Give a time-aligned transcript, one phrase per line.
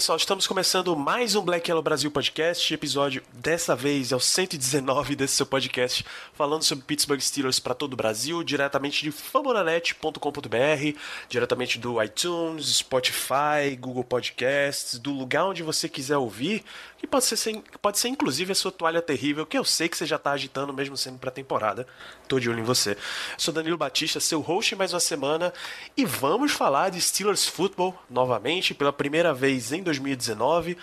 [0.00, 5.14] pessoal, estamos começando mais um Black Yellow Brasil Podcast, episódio dessa vez é o 119
[5.14, 11.78] desse seu podcast, falando sobre Pittsburgh Steelers para todo o Brasil, diretamente de famonanet.com.br, diretamente
[11.78, 16.64] do iTunes, Spotify, Google Podcasts, do lugar onde você quiser ouvir,
[16.96, 20.06] que pode ser, pode ser inclusive a sua toalha terrível, que eu sei que você
[20.06, 21.86] já está agitando mesmo sendo pré-temporada.
[22.26, 22.96] Tô de olho em você.
[23.36, 25.52] Sou Danilo Batista, seu host mais uma semana,
[25.94, 30.76] e vamos falar de Steelers Football novamente, pela primeira vez em 2019.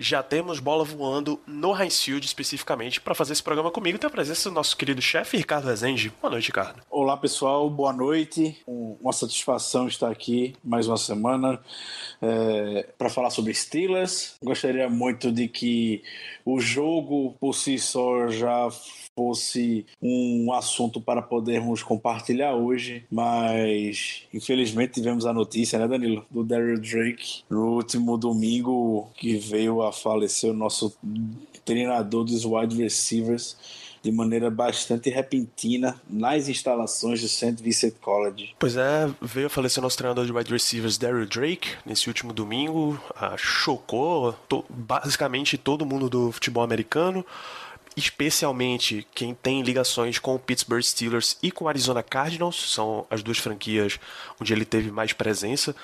[0.00, 3.98] Já temos bola voando no Heinz Field especificamente para fazer esse programa comigo.
[3.98, 6.12] Tem a presença do nosso querido chefe Ricardo Rezende.
[6.22, 6.80] Boa noite, Ricardo.
[6.88, 8.56] Olá pessoal, boa noite.
[8.66, 11.60] Um- Uma satisfação estar aqui mais uma semana
[12.98, 14.34] para falar sobre Steelers.
[14.42, 16.02] Gostaria muito de que
[16.44, 18.68] o jogo por si só já
[19.16, 26.44] fosse um assunto para podermos compartilhar hoje, mas infelizmente tivemos a notícia, né, Danilo, do
[26.44, 30.96] Daryl Drake no último domingo que veio a falecer o nosso
[31.64, 33.56] treinador dos wide receivers
[34.00, 37.56] de maneira bastante repentina nas instalações do St.
[37.60, 38.54] Vincent College.
[38.58, 42.98] Pois é, veio a falecer nosso treinador de wide receivers, Daryl Drake, nesse último domingo.
[43.16, 47.26] Ah, chocou to- basicamente todo mundo do futebol americano,
[47.96, 53.22] especialmente quem tem ligações com o Pittsburgh Steelers e com o Arizona Cardinals, são as
[53.22, 53.98] duas franquias
[54.40, 55.74] onde ele teve mais presença.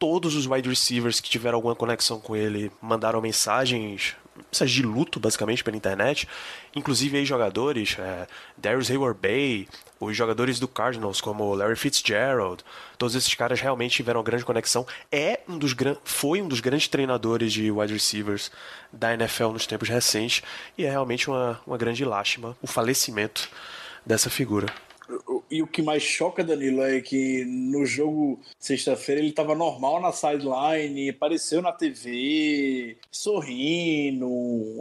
[0.00, 5.20] Todos os wide receivers que tiveram alguma conexão com ele mandaram mensagens, mensagens de luto,
[5.20, 6.26] basicamente, pela internet.
[6.74, 9.68] Inclusive aí jogadores, é, Darius Hayward Bay,
[10.00, 12.64] os jogadores do Cardinals, como Larry Fitzgerald,
[12.96, 14.86] todos esses caras realmente tiveram grande conexão.
[15.12, 15.94] É um dos gran...
[16.02, 18.50] Foi um dos grandes treinadores de wide receivers
[18.90, 20.42] da NFL nos tempos recentes.
[20.78, 23.50] E é realmente uma, uma grande lástima o falecimento
[24.06, 24.66] dessa figura.
[25.50, 30.12] E o que mais choca, Danilo, é que no jogo sexta-feira ele estava normal na
[30.12, 34.28] sideline, apareceu na TV, sorrindo.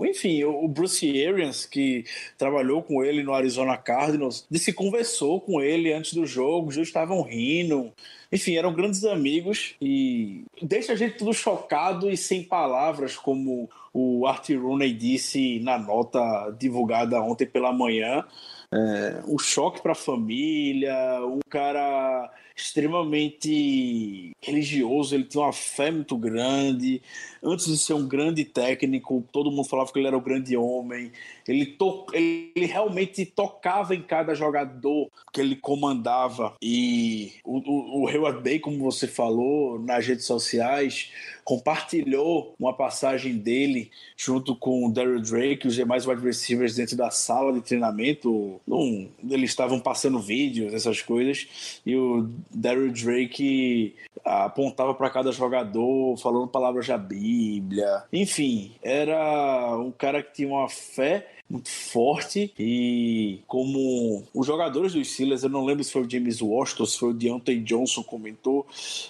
[0.06, 2.06] Enfim, o Bruce Arians, que
[2.38, 6.76] trabalhou com ele no Arizona Cardinals, disse que conversou com ele antes do jogo, os
[6.76, 7.92] dois estavam rindo.
[8.32, 14.28] Enfim, eram grandes amigos e deixa a gente tudo chocado e sem palavras, como o
[14.28, 18.24] Art Rooney disse na nota divulgada ontem pela manhã
[18.72, 20.94] é, um choque para a família,
[21.26, 27.02] um cara extremamente religioso, ele tinha uma fé muito grande.
[27.42, 31.12] Antes de ser um grande técnico, todo mundo falava que ele era o grande homem.
[31.50, 36.54] Ele, to ele realmente tocava em cada jogador que ele comandava.
[36.62, 41.12] E o, o, o como você falou nas redes sociais,
[41.44, 46.96] compartilhou uma passagem dele junto com o Daryl Drake e os demais wide receivers dentro
[46.96, 48.62] da sala de treinamento.
[48.68, 56.18] Num, eles estavam passando vídeos, essas coisas, e o Daryl Drake apontava para cada jogador,
[56.18, 58.04] falando palavras da Bíblia.
[58.14, 65.12] Enfim, era um cara que tinha uma fé muito forte e como os jogadores dos
[65.12, 68.68] Steelers, eu não lembro se foi o James Washington, se foi o Deontay Johnson comentou,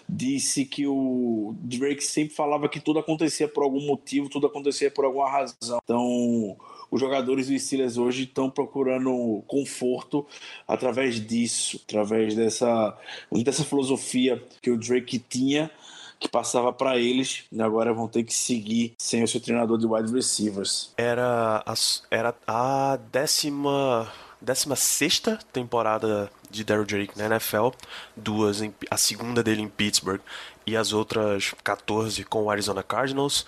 [0.07, 5.03] disse que o Drake sempre falava que tudo acontecia por algum motivo, tudo acontecia por
[5.03, 5.79] alguma razão.
[5.83, 6.55] Então,
[6.89, 10.25] os jogadores dos Steelers hoje estão procurando conforto
[10.67, 12.97] através disso, através dessa,
[13.31, 15.69] dessa filosofia que o Drake tinha
[16.19, 19.85] que passava para eles e agora vão ter que seguir sem o seu treinador de
[19.87, 20.91] wide receivers.
[20.97, 21.73] Era a,
[22.11, 27.69] era a décima, décima sexta temporada de Daryl Drake na NFL,
[28.15, 30.19] duas em, a segunda dele em Pittsburgh
[30.67, 33.45] e as outras 14 com o Arizona Cardinals.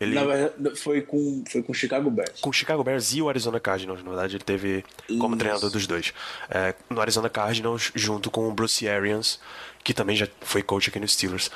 [0.00, 2.40] Ele, Na verdade, foi com foi com o Chicago Bears.
[2.40, 5.38] com o Chicago Bears e o Arizona Cardinals, na verdade, ele teve como Isso.
[5.38, 6.12] treinador dos dois.
[6.50, 9.38] É, no Arizona Cardinals, junto com o Bruce Arians,
[9.84, 11.48] que também já foi coach aqui no Steelers.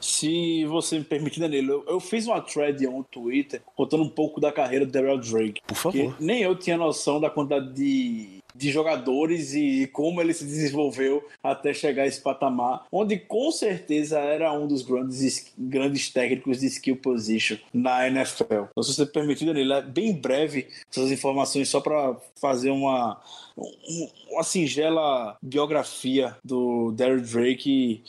[0.00, 4.40] Se você me permitir, Danilo, eu, eu fiz uma thread no Twitter contando um pouco
[4.40, 5.60] da carreira do Daryl Drake.
[5.66, 6.16] Por favor.
[6.18, 11.72] Nem eu tinha noção da quantidade de de jogadores e como ele se desenvolveu até
[11.72, 16.96] chegar a esse patamar, onde com certeza era um dos grandes, grandes técnicos de skill
[16.96, 18.66] position na NFL.
[18.70, 23.18] Então, se você permitir, Danilo, é bem breve essas informações só para fazer uma,
[24.30, 28.02] uma singela biografia do Derrick Drake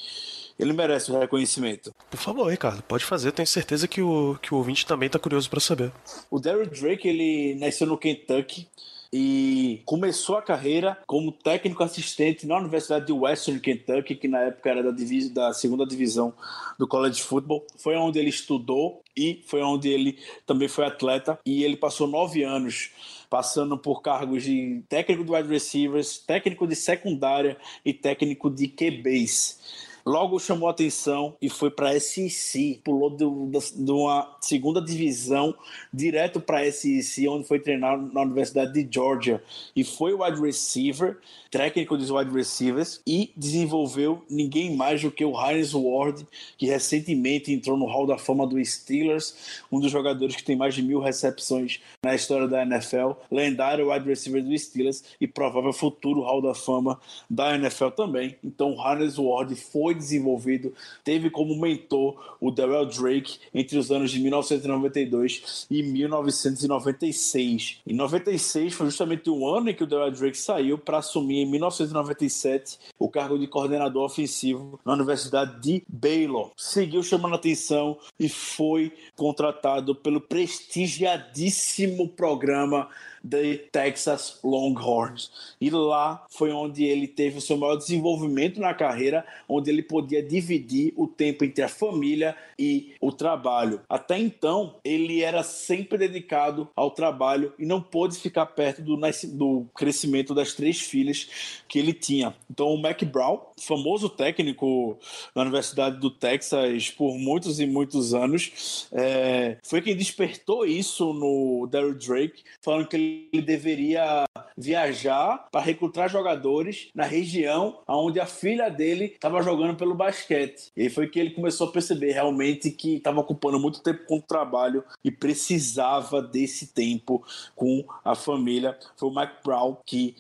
[0.60, 1.92] ele merece o reconhecimento.
[2.10, 3.32] Por favor, Ricardo, pode fazer.
[3.32, 5.92] Tenho certeza que o, que o ouvinte também está curioso para saber.
[6.30, 8.68] O Derrick Drake, ele nasceu no Kentucky
[9.14, 14.70] e começou a carreira como técnico assistente na Universidade de Western Kentucky, que na época
[14.70, 14.92] era da,
[15.34, 16.34] da segunda divisão
[16.80, 17.66] do college football.
[17.78, 21.38] Foi onde ele estudou e foi onde ele também foi atleta.
[21.46, 22.92] E ele passou nove anos
[23.30, 29.91] passando por cargos de técnico de wide receivers, técnico de secundária e técnico de QBs.
[30.06, 35.54] Logo chamou atenção e foi para SEC, pulou de uma segunda divisão
[35.94, 39.44] direto para SEC, onde foi treinar na Universidade de Georgia
[39.76, 41.18] e foi wide receiver,
[41.50, 46.26] técnico dos wide receivers e desenvolveu ninguém mais do que o Heinz Ward,
[46.58, 50.74] que recentemente entrou no Hall da Fama do Steelers, um dos jogadores que tem mais
[50.74, 56.22] de mil recepções na história da NFL, lendário wide receiver do Steelers e provável futuro
[56.22, 57.00] Hall da Fama
[57.30, 58.36] da NFL também.
[58.44, 60.74] Então, o Ward foi foi desenvolvido,
[61.04, 67.80] teve como mentor o Darrell Drake entre os anos de 1992 e 1996.
[67.86, 71.46] Em 96 foi justamente o ano em que o Darrell Drake saiu para assumir em
[71.46, 76.52] 1997 o cargo de coordenador ofensivo na Universidade de Baylor.
[76.56, 82.88] Seguiu chamando atenção e foi contratado pelo prestigiadíssimo programa
[83.24, 85.32] de Texas Longhorns.
[85.60, 90.24] E lá foi onde ele teve o seu maior desenvolvimento na carreira, onde ele podia
[90.24, 93.82] dividir o tempo entre a família e o trabalho.
[93.90, 99.00] Até então, ele era sempre dedicado ao trabalho e não pôde ficar perto do,
[99.34, 102.36] do crescimento das três filhas que ele tinha.
[102.50, 104.98] Então, o Mac Brown, famoso técnico
[105.36, 111.68] na Universidade do Texas por muitos e muitos anos, é, foi quem despertou isso no
[111.68, 114.26] Daryl Drake, falando que ele ele deveria
[114.58, 120.72] viajar para recrutar jogadores na região onde a filha dele estava jogando pelo basquete.
[120.76, 124.22] E foi que ele começou a perceber realmente que estava ocupando muito tempo com o
[124.22, 127.26] trabalho e precisava desse tempo
[127.56, 128.78] com a família.
[128.98, 130.16] Foi o Mike Brown que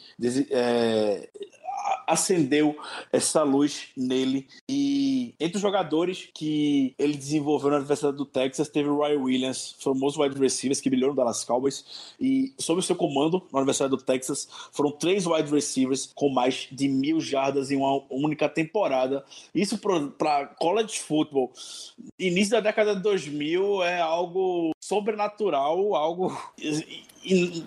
[0.52, 1.30] é,
[2.12, 2.78] acendeu
[3.12, 4.48] essa luz nele.
[4.68, 9.75] E entre os jogadores que ele desenvolveu na Universidade do Texas, teve o Ryan Williams,
[9.80, 12.13] famoso wide receivers que brilhou no Dallas Cowboys.
[12.19, 16.68] E sob o seu comando na Universidade do Texas, foram três wide receivers com mais
[16.72, 19.24] de mil jardas em uma única temporada.
[19.56, 19.78] Isso
[20.18, 21.52] para college football,
[22.19, 26.36] início da década de 2000, é algo sobrenatural, algo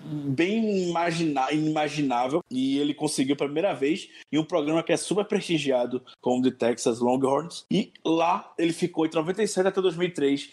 [0.05, 5.23] bem imagina, inimaginável e ele conseguiu pela primeira vez em um programa que é super
[5.25, 10.51] prestigiado como The Texas Longhorns e lá ele ficou entre 97 até 2003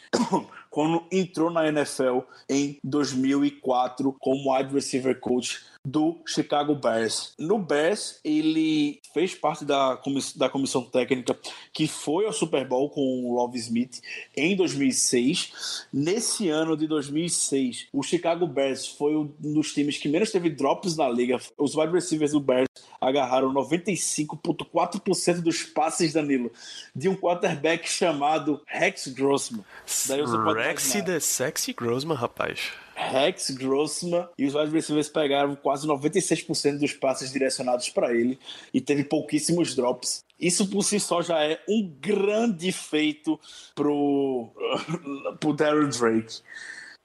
[0.73, 7.35] quando entrou na NFL em 2004 como wide receiver coach do Chicago Bears.
[7.39, 11.37] No Bears, ele fez parte da, comiss da comissão técnica
[11.73, 14.01] que foi ao Super Bowl com o Love Smith
[14.37, 15.87] em 2006.
[15.93, 20.97] Nesse ano de 2006, o Chicago Bears foi um dos times que menos teve drops
[20.97, 21.39] na liga.
[21.59, 22.69] Os wide receivers do Bears
[23.01, 26.53] agarraram 95,4% dos passes, Danilo,
[26.95, 29.65] de um quarterback chamado Rex Grossman.
[30.07, 32.71] Daí você pode Rex the Sexy Grossman, rapaz.
[32.95, 38.39] Rex Grossman e os wide receivers pegaram quase 96% dos passes direcionados para ele
[38.73, 40.25] e teve pouquíssimos drops.
[40.39, 43.41] Isso por si só já é um grande feito
[43.75, 44.53] pro,
[45.41, 46.37] pro Darren Drake.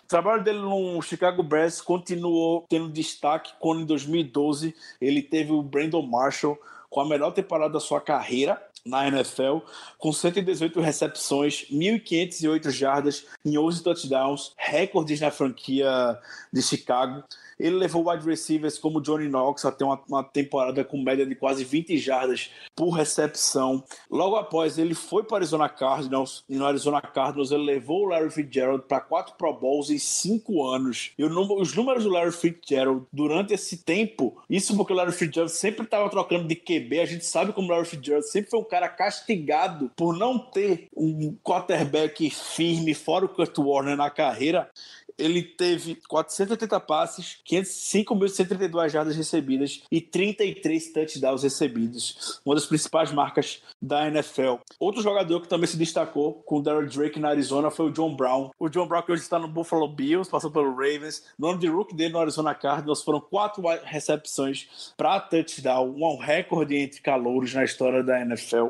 [0.03, 5.63] O trabalho dele no Chicago Bears continuou tendo destaque quando em 2012 ele teve o
[5.63, 6.59] Brandon Marshall
[6.91, 9.59] com a melhor temporada da sua carreira na NFL,
[9.97, 16.17] com 118 recepções, 1.508 jardas em 11 touchdowns, recordes na franquia
[16.51, 17.23] de Chicago.
[17.59, 21.63] Ele levou wide receivers como Johnny Knox até uma, uma, temporada com média de quase
[21.63, 23.83] 20 jardas por recepção.
[24.09, 28.29] Logo após, ele foi para Arizona Cardinals, e no Arizona Cardinals ele levou o Larry
[28.29, 31.11] Fitzgerald para quatro Pro Bowls em cinco anos.
[31.17, 35.83] E os números do Larry Fitzgerald durante esse tempo, isso porque o Larry Fitzgerald sempre
[35.83, 38.89] estava trocando de QB, a gente sabe como o Larry Fitzgerald sempre foi um cara
[38.89, 44.69] castigado por não ter um quarterback firme fora o Kurt Warner na carreira
[45.17, 52.39] ele teve 480 passes, 5.132 jardas recebidas e 33 touchdowns recebidos.
[52.45, 54.55] Uma das principais marcas da NFL.
[54.79, 58.15] Outro jogador que também se destacou com o Daryl Drake na Arizona foi o John
[58.15, 58.51] Brown.
[58.59, 61.23] O John Brown que hoje está no Buffalo Bills, passou pelo Ravens.
[61.37, 66.75] No ano de rookie dele no Arizona Cardinals foram quatro recepções para touchdown, um recorde
[66.75, 68.67] entre calouros na história da NFL.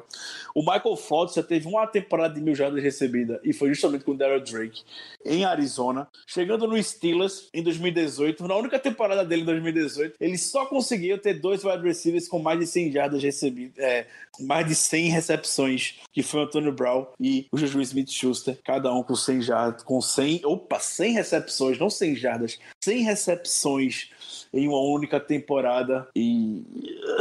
[0.56, 4.12] O Michael Fultz já teve uma temporada de mil jardas recebida e foi justamente com
[4.12, 4.84] o Daryl Drake
[5.26, 6.08] em Arizona.
[6.38, 11.34] Chegando no Steelers em 2018, na única temporada dele em 2018, ele só conseguiu ter
[11.34, 14.06] dois wide receivers com mais de 100 jardas recebidas, é,
[14.40, 19.02] mais de 100 recepções, que foi o Antônio Brown e o Juju Smith-Schuster, cada um
[19.02, 24.12] com 100 jardas, com 100, opa, 100 recepções, não 100 jardas, 100 recepções
[24.54, 26.64] em uma única temporada e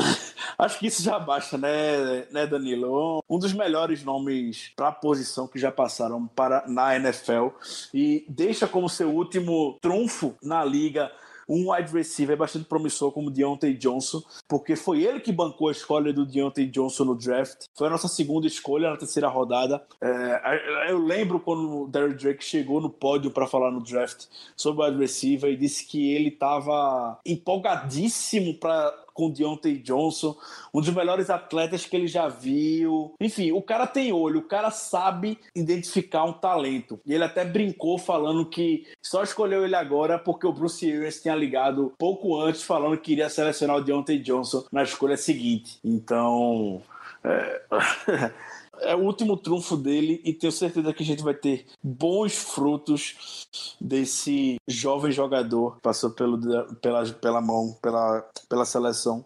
[0.59, 3.23] acho que isso já basta, né, né Danilo?
[3.29, 7.49] Um dos melhores nomes para a posição que já passaram para na NFL
[7.93, 11.11] e deixa como seu último trunfo na liga
[11.49, 16.13] um wide receiver bastante promissor como Deontay Johnson, porque foi ele que bancou a escolha
[16.13, 17.67] do Deontay Johnson no draft.
[17.75, 19.83] Foi a nossa segunda escolha na terceira rodada.
[20.01, 24.27] É, eu lembro quando o Derrick Drake chegou no pódio para falar no draft
[24.57, 30.37] sobre o wide receiver e disse que ele estava empolgadíssimo para com Deontay Johnson,
[30.73, 33.15] um dos melhores atletas que ele já viu.
[33.19, 37.01] Enfim, o cara tem olho, o cara sabe identificar um talento.
[37.05, 41.35] E ele até brincou falando que só escolheu ele agora porque o Bruce Arians tinha
[41.35, 45.79] ligado pouco antes falando que iria selecionar o Deontay Johnson na escolha seguinte.
[45.83, 46.83] Então.
[47.25, 47.63] É...
[48.81, 53.47] é o último trunfo dele e tenho certeza que a gente vai ter bons frutos
[53.81, 56.39] desse jovem jogador que passou pelo,
[56.77, 59.25] pela, pela mão, pela, pela seleção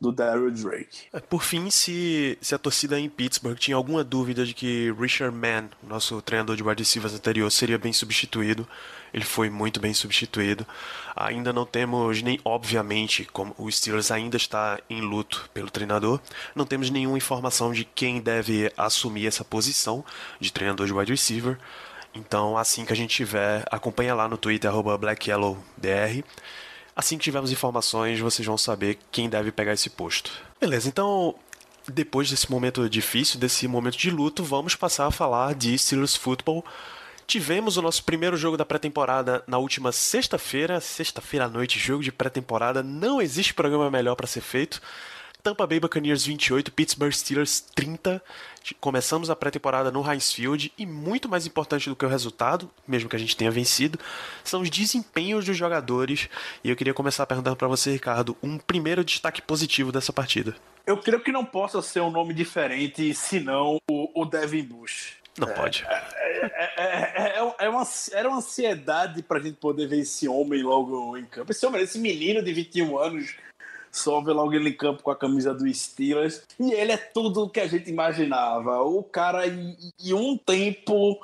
[0.00, 1.06] do Daryl Drake.
[1.12, 5.34] É, por fim, se, se a torcida em Pittsburgh tinha alguma dúvida de que Richard
[5.34, 8.68] Mann, nosso treinador de wide receivers anterior, seria bem substituído,
[9.12, 10.66] ele foi muito bem substituído.
[11.14, 16.20] Ainda não temos nem, obviamente, como o Steelers ainda está em luto pelo treinador,
[16.54, 20.04] não temos nenhuma informação de quem deve assumir essa posição
[20.38, 21.58] de treinador de wide receiver.
[22.14, 26.24] Então, assim que a gente tiver, acompanha lá no Twitter, BlackYellowDR.
[26.96, 30.32] Assim que tivermos informações, vocês vão saber quem deve pegar esse posto.
[30.58, 31.34] Beleza, então
[31.86, 36.64] depois desse momento difícil, desse momento de luto, vamos passar a falar de Steelers Football.
[37.26, 42.12] Tivemos o nosso primeiro jogo da pré-temporada na última sexta-feira, sexta-feira à noite, jogo de
[42.12, 42.82] pré-temporada.
[42.82, 44.80] Não existe programa melhor para ser feito.
[45.42, 48.22] Tampa Bay Buccaneers 28, Pittsburgh Steelers 30.
[48.74, 53.08] Começamos a pré-temporada no Heinz Field e muito mais importante do que o resultado, mesmo
[53.08, 53.98] que a gente tenha vencido,
[54.42, 56.28] são os desempenhos dos jogadores.
[56.64, 60.56] E eu queria começar perguntando para você, Ricardo, um primeiro destaque positivo dessa partida.
[60.86, 65.16] Eu creio que não possa ser um nome diferente senão o, o Devin Bush.
[65.38, 65.84] Não é, pode.
[65.84, 71.26] É, é, é, uma, era uma ansiedade pra gente poder ver esse homem logo em
[71.26, 71.52] campo.
[71.52, 73.36] Esse homem, esse menino de 21 anos,
[73.96, 76.42] só vê logo ele em campo com a camisa do Steelers.
[76.58, 78.82] E ele é tudo o que a gente imaginava.
[78.82, 79.76] O cara, em,
[80.12, 81.18] um tempo,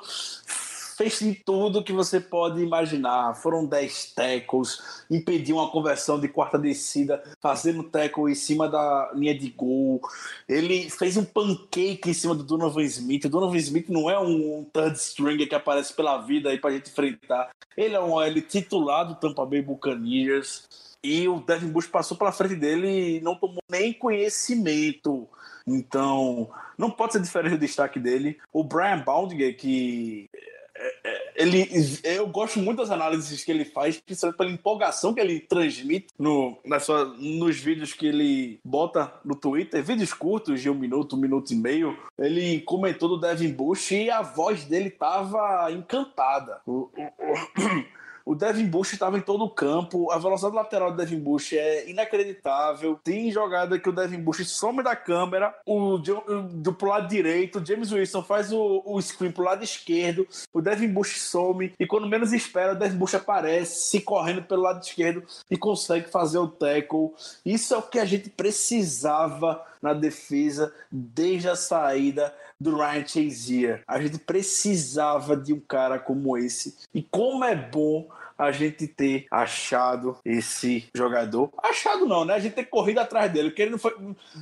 [0.95, 3.35] fez de tudo que você pode imaginar.
[3.35, 9.37] Foram 10 tackles, impediu uma conversão de quarta descida, fazendo tackle em cima da linha
[9.37, 10.01] de gol.
[10.47, 13.25] Ele fez um pancake em cima do Donovan Smith.
[13.25, 16.89] O Donovan Smith não é um third stringer que aparece pela vida aí pra gente
[16.89, 17.49] enfrentar.
[17.75, 20.63] Ele é um ele titular do Tampa Bay Buccaneers.
[21.03, 25.27] E o Devin Bush passou pela frente dele e não tomou nem conhecimento.
[25.67, 28.37] Então, não pode ser diferente do destaque dele.
[28.51, 30.29] O Brian Baldinger, que
[30.75, 31.69] é, é, ele,
[32.03, 36.57] eu gosto muito das análises que ele faz, principalmente pela empolgação que ele transmite no,
[36.65, 41.19] na sua, nos vídeos que ele bota no Twitter, vídeos curtos de um minuto, um
[41.19, 41.97] minuto e meio.
[42.17, 46.59] Ele comentou do Devin Bush e a voz dele tava encantada.
[46.65, 47.85] O, o, o
[48.25, 51.89] o Devin Bush estava em todo o campo, a velocidade lateral do Devin Bush é
[51.89, 52.99] inacreditável.
[53.03, 57.65] Tem jogada que o Devin Bush some da câmera, o do pro lado direito, o
[57.65, 62.07] James Wilson faz o, o screen pro lado esquerdo, o Devin Bush some e quando
[62.07, 66.47] menos espera, o Devin Bush aparece, se correndo pelo lado esquerdo e consegue fazer o
[66.47, 67.11] tackle.
[67.45, 73.83] Isso é o que a gente precisava na defesa desde a saída do Ryan Chazier.
[73.85, 76.77] A gente precisava de um cara como esse.
[76.93, 81.51] E como é bom a gente ter achado esse jogador.
[81.61, 82.33] Achado não, né?
[82.33, 83.93] A gente ter corrido atrás dele, porque ele não foi.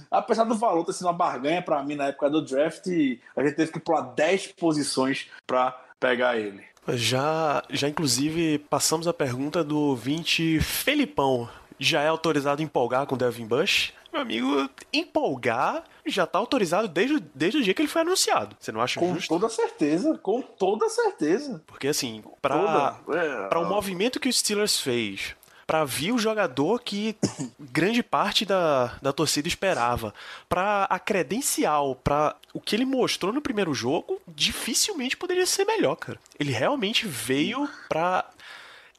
[0.09, 2.85] Apesar do valor ter sido uma barganha para mim na época do draft,
[3.35, 6.63] a gente teve que pular 10 posições para pegar ele.
[6.93, 11.49] Já, já inclusive passamos a pergunta do 20 Felipão.
[11.77, 13.93] Já é autorizado empolgar com Devin Bush?
[14.11, 18.55] Meu amigo, empolgar já tá autorizado desde, o- desde o dia que ele foi anunciado.
[18.59, 19.29] Você não acha Com justo?
[19.29, 21.61] toda certeza, com toda certeza.
[21.67, 23.17] Porque assim, pra, Toda.
[23.19, 27.15] É, o movimento que o Steelers fez, pra vir o jogador que
[27.59, 30.13] grande parte da, da torcida esperava,
[30.49, 35.95] pra a credencial, pra o que ele mostrou no primeiro jogo, dificilmente poderia ser melhor,
[35.95, 36.19] cara.
[36.37, 38.25] Ele realmente veio pra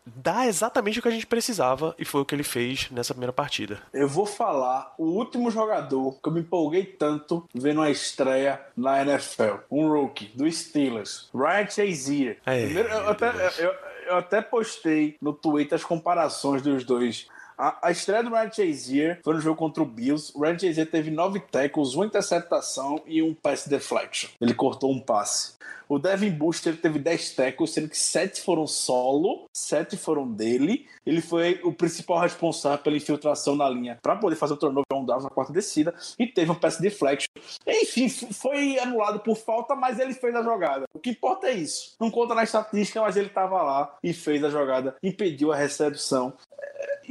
[0.04, 3.32] dar exatamente o que a gente precisava e foi o que ele fez nessa primeira
[3.32, 3.80] partida.
[3.92, 9.02] Eu vou falar o último jogador que eu me empolguei tanto vendo a estreia na
[9.02, 9.58] NFL.
[9.70, 12.38] Um rookie do Steelers, Ryan Shazier.
[12.44, 13.74] É, Primeiro, eu, até, eu,
[14.06, 17.28] eu até postei no Twitter as comparações dos dois.
[17.62, 20.32] A, a estreia do Ryan Shazier foi no jogo contra o Bills.
[20.34, 24.30] O Ryan Shazier teve nove tackles, uma interceptação e um pass deflection.
[24.40, 25.52] Ele cortou um passe.
[25.88, 30.88] O Devin Booster teve 10 tackles, sendo que 7 foram solo, 7 foram dele.
[31.06, 35.04] Ele foi o principal responsável pela infiltração na linha para poder fazer o turnover on
[35.04, 37.28] downs na quarta descida e teve um pass deflection.
[37.64, 40.86] Enfim, foi anulado por falta, mas ele fez a jogada.
[40.92, 41.94] O que importa é isso.
[42.00, 46.32] Não conta na estatística, mas ele estava lá e fez a jogada, impediu a recepção.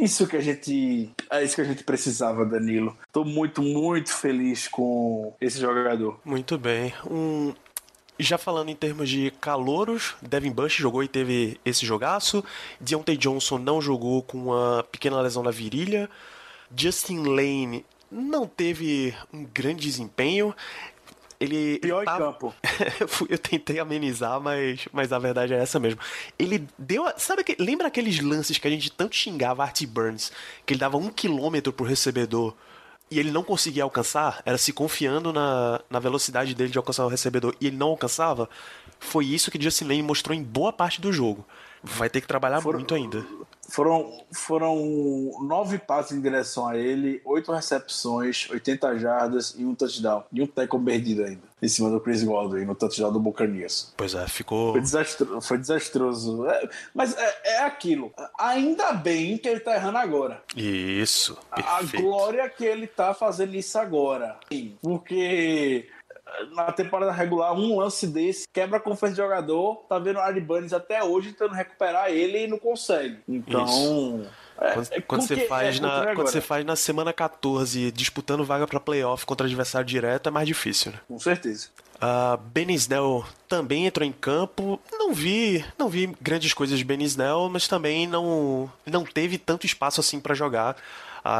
[0.01, 1.11] Isso que a gente.
[1.29, 2.97] É isso que a gente precisava, Danilo.
[3.13, 6.19] Tô muito, muito feliz com esse jogador.
[6.25, 6.91] Muito bem.
[7.07, 7.53] Um,
[8.19, 12.43] já falando em termos de calouros, Devin Bush jogou e teve esse jogaço.
[12.79, 16.09] Deontay Johnson não jogou com uma pequena lesão na virilha.
[16.75, 20.55] Justin Lane não teve um grande desempenho.
[21.43, 22.53] Ele Pior em tava- campo.
[23.27, 25.99] eu, tentei amenizar, mas, mas a verdade é essa mesmo.
[26.37, 27.07] Ele deu.
[27.07, 30.31] a- Sabe que, lembra aqueles lances que a gente tanto xingava Artie Burns?
[30.65, 32.53] Que ele dava um quilômetro pro recebedor
[33.09, 34.41] e ele não conseguia alcançar?
[34.45, 38.47] Era se confiando na, na velocidade dele de alcançar o recebedor e ele não alcançava?
[38.99, 41.43] Foi isso que Justin Lane mostrou em boa parte do jogo.
[41.83, 43.25] Vai ter que trabalhar Foram- muito ainda.
[43.69, 44.75] Foram, foram
[45.43, 50.23] nove passes em direção a ele, oito recepções, 80 jardas e um touchdown.
[50.33, 53.93] E um tackle perdido ainda, em cima do Chris Godwin, no touchdown do Buccaneers.
[53.95, 54.73] Pois é, ficou.
[54.73, 56.45] Foi, desastro, foi desastroso.
[56.49, 58.11] É, mas é, é aquilo.
[58.37, 60.43] Ainda bem que ele tá errando agora.
[60.53, 61.37] Isso.
[61.49, 62.03] A Perfeito.
[62.05, 64.37] glória que ele tá fazendo isso agora.
[64.81, 65.87] Porque
[66.51, 69.75] na temporada regular, um lance desse quebra a confiança do jogador.
[69.89, 73.17] Tá vendo o Ari Burns até hoje tentando recuperar ele e não consegue.
[73.27, 74.25] Então.
[74.59, 77.91] é- Quando, é quando você que- faz é, na, quando você faz na semana 14
[77.91, 80.99] disputando vaga pra playoff contra adversário direto é mais difícil, né?
[81.07, 81.69] Com certeza.
[81.97, 84.79] Uh, Ben Snell também entrou em campo.
[84.91, 89.65] Não vi, não vi grandes coisas de Ben Snell, mas também não, não teve tanto
[89.67, 90.75] espaço assim pra jogar.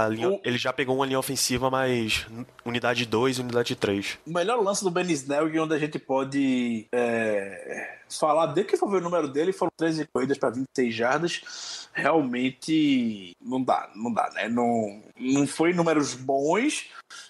[0.09, 2.27] Linha- O- Ele já pegou uma linha ofensiva, mas
[2.65, 4.19] unidade 2 e unidade 3.
[4.27, 8.89] O melhor lance do Ben Snell onde a gente pode é, falar desde que foi
[8.91, 11.89] ver o número dele, foram 13 corridas para 26 jardas.
[11.93, 14.47] Realmente não dá, não dá, né?
[14.47, 16.85] Não, não foi números bons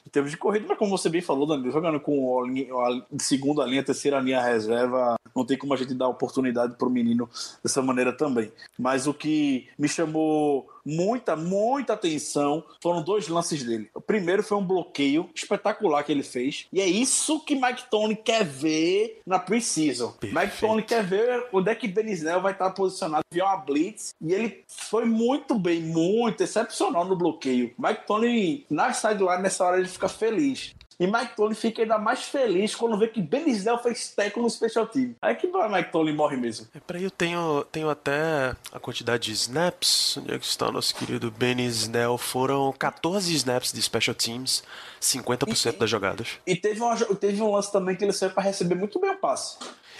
[0.05, 3.83] em termos de corrida, mas como você bem falou, Danilo, jogando com a, segunda linha,
[3.83, 7.29] terceira linha reserva, não tem como a gente dar oportunidade pro menino
[7.63, 8.51] dessa maneira também.
[8.77, 13.89] Mas o que me chamou muita, muita atenção foram dois lances dele.
[13.93, 16.67] O primeiro foi um bloqueio espetacular que ele fez.
[16.71, 20.13] E é isso que Mike Tony quer ver na preseason.
[20.21, 20.59] Mike.
[20.59, 24.13] Tony quer ver onde é que Benisnel vai estar posicionado via uma blitz.
[24.21, 27.73] E ele foi muito bem, muito excepcional no bloqueio.
[27.77, 30.73] Mike Tony, na sideline, nessa hora ele fica feliz.
[31.01, 34.85] E Mike Tony fica ainda mais feliz quando vê que Benisnel fez tackle no special
[34.85, 35.15] team.
[35.19, 36.67] Aí que vai Mike Tony morre mesmo.
[36.85, 40.17] Peraí, eu tenho, tenho até a quantidade de snaps.
[40.17, 42.19] Onde é que está nosso querido Ben Snell?
[42.19, 44.63] Foram 14 snaps de special teams,
[45.01, 46.37] 50% das jogadas.
[46.45, 49.17] E teve, uma, teve um lance também que ele saiu para receber muito bem o
[49.17, 49.57] passe.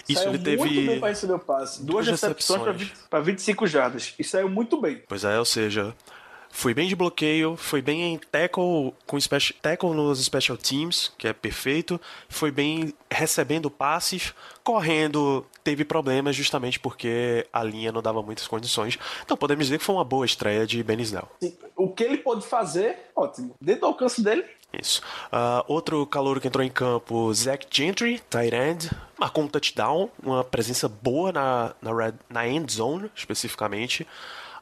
[0.08, 1.84] Isso, saiu ele teve muito bem para receber o passe.
[1.84, 3.26] Duas, duas recepções para recepções.
[3.26, 4.14] 25 jardas.
[4.20, 5.02] E saiu muito bem.
[5.08, 5.96] Pois é, ou seja,
[6.52, 11.28] foi bem de bloqueio, foi bem em tackle, com speci- tackle nos special teams, que
[11.28, 14.34] é perfeito, foi bem recebendo passes,
[14.64, 18.98] correndo, teve problemas justamente porque a linha não dava muitas condições.
[19.24, 21.28] Então podemos dizer que foi uma boa estreia de Ben Snell.
[21.76, 23.56] O que ele pode fazer, ótimo.
[23.60, 25.02] Dentro do alcance dele, Isso.
[25.32, 30.44] Ah, outro calor que entrou em campo, Zach Gentry, tight end, marcou um touchdown, uma
[30.44, 34.08] presença boa na, na, red, na end zone, especificamente.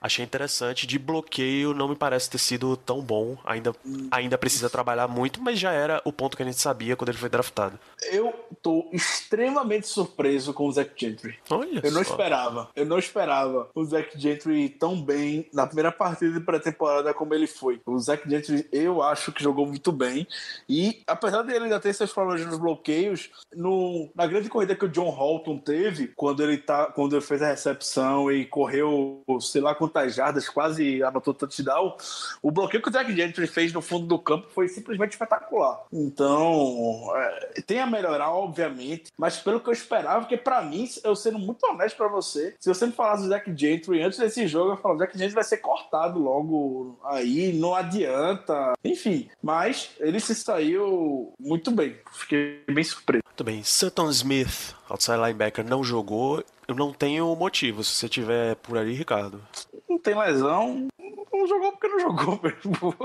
[0.01, 0.87] Achei interessante.
[0.87, 3.37] De bloqueio, não me parece ter sido tão bom.
[3.45, 3.73] Ainda,
[4.11, 7.17] ainda precisa trabalhar muito, mas já era o ponto que a gente sabia quando ele
[7.17, 7.79] foi draftado.
[8.11, 11.37] eu tô extremamente surpreso com o Zach Gentry.
[11.49, 12.11] Olha Eu não só.
[12.11, 12.69] esperava.
[12.75, 17.47] Eu não esperava o Zach Gentry tão bem na primeira partida de pré-temporada como ele
[17.47, 17.81] foi.
[17.85, 20.27] O Zach Gentry, eu acho que jogou muito bem.
[20.67, 24.89] E apesar dele ainda ter seus problemas nos bloqueios, no, na grande corrida que o
[24.89, 29.75] John Holton teve, quando ele, tá, quando ele fez a recepção e correu sei lá
[29.75, 31.97] quantos muitas jardas, quase anotou touchdown.
[32.41, 35.83] O bloqueio que o Jack Gentry fez no fundo do campo foi simplesmente espetacular.
[35.91, 41.15] Então, é, tem a melhorar, obviamente, mas pelo que eu esperava, porque para mim, eu
[41.15, 44.71] sendo muito honesto para você, se você me falasse do Jack Gentry antes desse jogo,
[44.71, 48.73] eu falava, o Jack Gentry vai ser cortado logo aí, não adianta.
[48.83, 51.97] Enfim, mas ele se saiu muito bem.
[52.11, 53.23] Fiquei bem surpreso.
[53.25, 53.63] Muito bem.
[53.63, 56.43] Sutton Smith, outside linebacker, não jogou.
[56.67, 59.41] Eu não tenho motivo, se você tiver por aí, Ricardo.
[59.89, 60.87] Não tem lesão,
[61.31, 62.95] não jogou porque não jogou mesmo.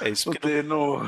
[0.00, 1.00] É isso Não tem no...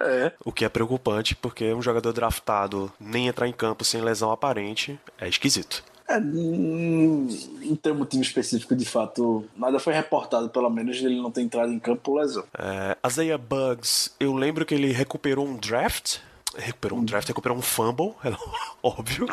[0.00, 0.32] É.
[0.44, 4.98] O que é preocupante, porque um jogador draftado nem entrar em campo sem lesão aparente
[5.20, 5.84] é esquisito.
[6.08, 9.44] É, não tem um motivo específico de fato.
[9.56, 12.44] Nada foi reportado, pelo menos, de ele não ter entrado em campo por lesão.
[12.58, 16.18] É, Isaiah Bugs, eu lembro que ele recuperou um draft.
[16.56, 18.34] Recuperou um draft, recuperou um fumble, é
[18.82, 19.26] óbvio.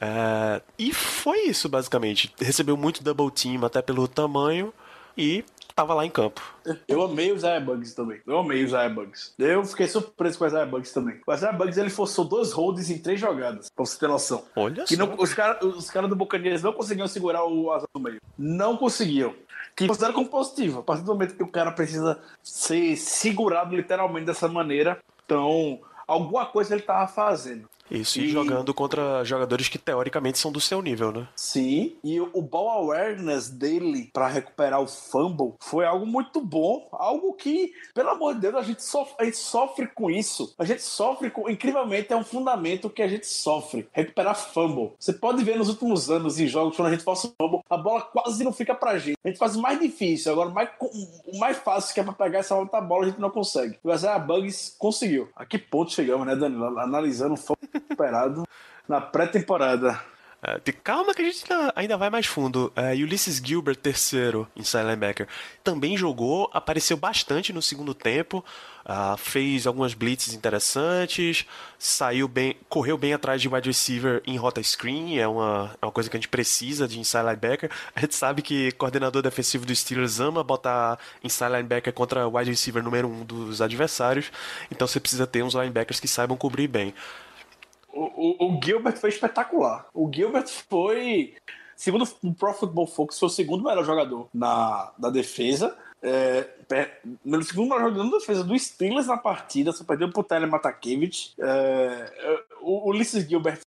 [0.00, 2.32] É, e foi isso, basicamente.
[2.40, 4.72] Recebeu muito double team, até pelo tamanho,
[5.16, 5.44] e
[5.74, 6.42] tava lá em campo.
[6.86, 8.20] Eu amei o Isaiah Bugs também.
[8.26, 9.32] Eu amei o Isaiah Bugs.
[9.38, 11.20] Eu fiquei surpreso com o Isaiah Bugs também.
[11.26, 14.44] O Isaiah Bugs ele forçou dois holds em três jogadas, pra você ter noção.
[14.54, 15.06] Olha Que só.
[15.06, 18.20] não, os caras os cara do Buccaneers não conseguiam segurar o asa no meio.
[18.36, 19.34] Não conseguiam.
[19.74, 20.80] Que considero como positivo.
[20.80, 26.46] A partir do momento que o cara precisa ser segurado literalmente dessa maneira, então alguma
[26.46, 27.68] coisa ele tava fazendo.
[27.92, 31.28] Isso, e E- jogando contra jogadores que teoricamente são do seu nível, né?
[31.36, 37.34] Sim, e o ball awareness dele pra recuperar o fumble foi algo muito bom, algo
[37.34, 40.54] que, pelo amor de Deus, a gente, sofre, a gente sofre com isso.
[40.58, 44.92] A gente sofre com, incrivelmente, é um fundamento que a gente sofre, recuperar fumble.
[44.98, 48.02] Você pode ver nos últimos anos em jogos quando a gente o fumble, a bola
[48.02, 49.16] quase não fica pra gente.
[49.24, 50.68] A gente faz o mais difícil, agora o mais,
[51.26, 53.78] o mais fácil que é pra pegar essa outra bola a gente não consegue.
[53.84, 55.28] O Isaiah Bugs conseguiu.
[55.36, 56.78] A que ponto chegamos, né, Danilo?
[56.78, 58.44] Analisando o fumble recuperado
[58.88, 60.00] na pré-temporada.
[60.44, 61.44] É, te- calma que a gente
[61.76, 62.72] ainda, vai mais fundo.
[62.74, 65.28] É, Ulysses Gilbert, terceiro, inside linebacker,
[65.62, 68.44] também jogou, apareceu bastante no segundo tempo,
[68.84, 71.46] ah, fez algumas blitzes interessantes,
[71.78, 75.92] saiu bem, correu bem atrás de wide receiver em rota screen, é uma, é uma
[75.92, 77.70] coisa que a gente precisa de inside linebacker.
[77.94, 82.82] A gente sabe que coordenador defensivo dos Steelers ama botar inside linebacker contra wide receiver
[82.82, 84.32] número um dos adversários,
[84.72, 86.92] então você precisa ter uns linebackers que saibam cobrir bem.
[88.02, 89.86] O, o, o Gilbert foi espetacular.
[89.94, 91.34] O Gilbert foi,
[91.76, 95.76] segundo o Pro Football Focus, foi o segundo melhor jogador na, defesa.
[96.04, 96.48] É,
[97.24, 101.32] no segundo melhor jogador da defesa do Steelers na partida, só perdeu pro Tyler Matakevich.
[101.38, 103.60] É, é, o Ulysses Gilbert,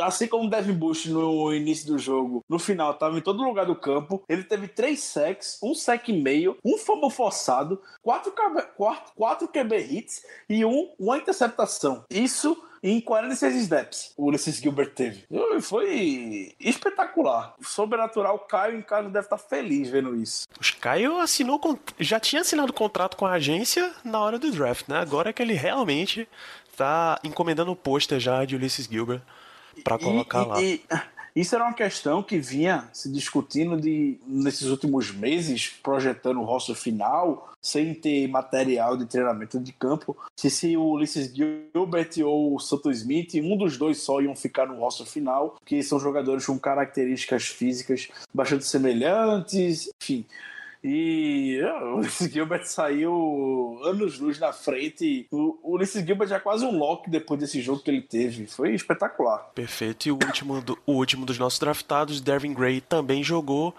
[0.00, 3.66] assim como o Devin Bush no início do jogo, no final, estava em todo lugar
[3.66, 4.24] do campo.
[4.28, 8.32] Ele teve três sacks, um sack e meio, um fumble forçado, quatro,
[8.76, 12.04] quatro, quatro QB hits e um, uma interceptação.
[12.10, 15.24] Isso em 46 snaps, o Ulysses Gilbert teve.
[15.30, 17.54] E Foi espetacular.
[17.60, 20.46] Sobrenatural, o Caio em casa deve estar feliz vendo isso.
[20.60, 21.60] Os Caio assinou
[21.98, 24.98] já tinha assinado contrato com a agência na hora do draft, né?
[24.98, 26.28] Agora é que ele realmente
[26.76, 29.20] tá encomendando o pôster já de Ulysses Gilbert
[29.82, 30.60] pra colocar E- lá.
[30.62, 36.40] e- e- isso era uma questão que vinha se discutindo de, nesses últimos meses, projetando
[36.40, 40.16] o roster final, sem ter material de treinamento de campo.
[40.36, 44.66] Se, se o Ulysses Gilbert ou o Santo Smith, um dos dois só iam ficar
[44.66, 50.24] no roster final, que são jogadores com características físicas bastante semelhantes, enfim.
[50.82, 55.26] E ah, o Ulysses Gilbert saiu anos-luz na frente.
[55.30, 58.46] O, o Ulysses Gilbert já é quase um lock depois desse jogo que ele teve.
[58.46, 59.38] Foi espetacular.
[59.54, 60.08] Perfeito.
[60.08, 63.74] E o último, do- o último dos nossos draftados, Dervin Gray, também jogou.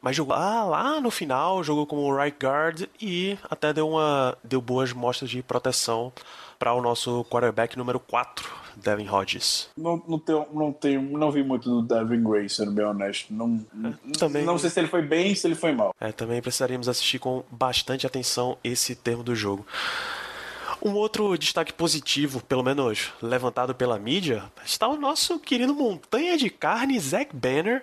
[0.00, 4.60] Mas jogou ah, lá no final, jogou como right guard e até deu, uma, deu
[4.60, 6.12] boas mostras de proteção
[6.58, 9.68] para o nosso quarterback número 4, Devin Hodges.
[9.76, 13.32] Não, não, tenho, não, tenho, não vi muito do Devin Gray, sendo bem honesto.
[13.32, 13.64] Não,
[14.18, 15.94] também- não sei se ele foi bem se ele foi mal.
[16.00, 19.66] É, também precisaríamos assistir com bastante atenção esse termo do jogo.
[20.82, 26.50] Um outro destaque positivo, pelo menos levantado pela mídia, está o nosso querido montanha de
[26.50, 27.82] carne, Zack Banner.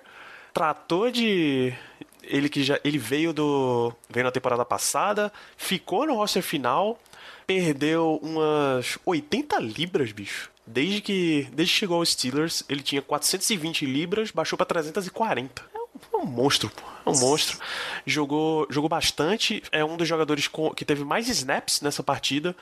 [0.54, 1.74] Tratou de.
[2.22, 2.80] Ele que já.
[2.84, 3.92] Ele veio do.
[4.10, 7.00] veio na temporada passada, ficou no roster final,
[7.48, 10.52] perdeu umas 80 libras, bicho.
[10.65, 15.62] Desde que, desde que chegou aos Steelers, ele tinha 420 libras, baixou pra 340.
[15.73, 16.82] É um, é um monstro, pô.
[17.06, 17.58] É um monstro.
[18.06, 19.62] Jogou, jogou bastante.
[19.71, 22.56] É um dos jogadores com- que teve mais snaps nessa partida.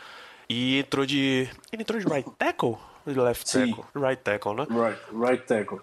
[0.50, 1.48] E entrou de.
[1.72, 2.76] Ele entrou de right tackle?
[3.06, 3.68] Left Sim.
[3.74, 3.86] tackle?
[3.96, 4.68] Right tackle, né?
[4.70, 5.80] Right, right tackle.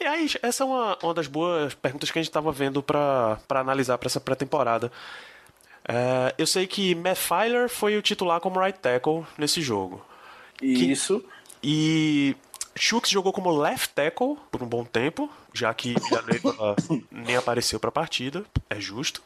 [0.00, 3.96] Aliás, essa é uma, uma das boas perguntas que a gente estava vendo para analisar
[3.98, 4.90] para essa pré-temporada.
[5.86, 10.04] É, eu sei que Matt Filer foi o titular como right tackle nesse jogo.
[10.62, 11.24] Isso.
[11.66, 12.36] E
[12.76, 16.76] Chooks jogou como left tackle por um bom tempo, já que Villanueva
[17.10, 19.22] nem apareceu pra partida, é justo.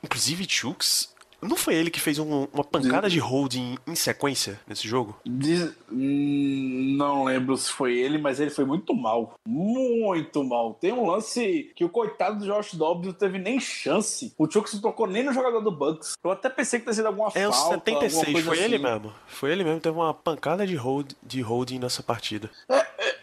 [0.00, 4.86] Inclusive, Chooks, não foi ele que fez um- uma pancada de holding em sequência nesse
[4.88, 5.16] jogo?
[5.26, 9.34] Diz- hum, não lembro se foi ele, mas ele foi muito mal.
[9.46, 10.74] Muito mal.
[10.74, 14.32] Tem um lance que o coitado do Josh Dobbs não teve nem chance.
[14.38, 16.14] O Chuck se tocou nem no jogador do Bucks.
[16.24, 17.56] Eu até pensei que tinha sido alguma É falta.
[17.56, 18.84] alguma 76, coisa foi ele assim.
[18.84, 19.12] mesmo.
[19.26, 22.50] Foi ele mesmo, teve uma pancada de, hold, de holding nessa partida.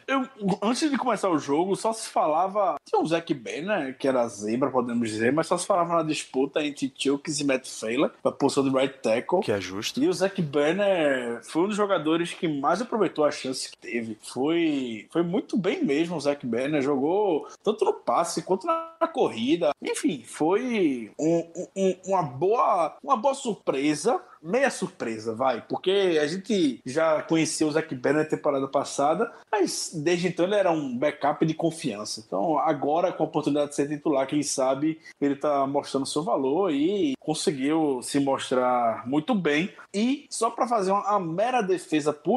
[0.08, 0.28] Eu,
[0.62, 2.76] antes de começar o jogo, só se falava.
[2.86, 6.64] Tinha o Zack Banner, que era zebra, podemos dizer, mas só se falava na disputa
[6.64, 9.40] entre Chukes e Matt Failer, pra posição de right tackle.
[9.42, 10.02] Que é justo.
[10.04, 14.18] E o Zack Banner foi um dos jogadores que mais aproveitou a chance que teve.
[14.22, 16.82] Foi, foi muito bem mesmo o Zack Banner.
[16.82, 19.72] Jogou tanto no passe quanto na corrida.
[19.82, 24.22] Enfim, foi um- um- uma, boa, uma boa surpresa.
[24.46, 25.62] Meia surpresa, vai.
[25.68, 30.56] Porque a gente já conhecia o Zack Banner na temporada passada, mas desde então ele
[30.56, 32.24] era um backup de confiança.
[32.26, 36.72] Então agora, com a oportunidade de ser titular, quem sabe ele tá mostrando seu valor
[36.72, 39.74] e conseguiu se mostrar muito bem.
[39.92, 42.36] E só para fazer uma, uma mera defesa pro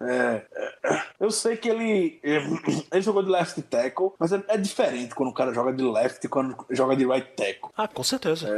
[0.00, 2.36] é, é, eu sei que ele, é,
[2.92, 6.24] ele jogou de left tackle, mas é, é diferente quando o cara joga de left
[6.24, 7.70] e quando joga de right tackle.
[7.76, 8.48] Ah, com certeza.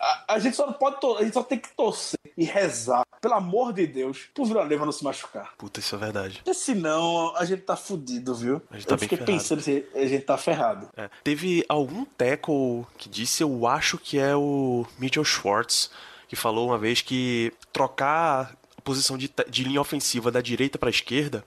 [0.00, 3.34] A, a gente só não pode, a gente só tem que torcer e rezar, pelo
[3.34, 5.54] amor de Deus, pro Villaneva não se machucar.
[5.56, 6.36] Puta, isso é verdade.
[6.38, 8.60] Porque senão a gente tá fudido, viu?
[8.70, 9.32] A gente tá eu bem fiquei ferrado.
[9.38, 10.88] pensando se a gente tá ferrado.
[10.96, 11.08] É.
[11.22, 15.90] Teve algum tackle que disse, eu acho que é o Mitchell Schwartz,
[16.28, 20.90] que falou uma vez que trocar a posição de, de linha ofensiva da direita pra
[20.90, 21.44] esquerda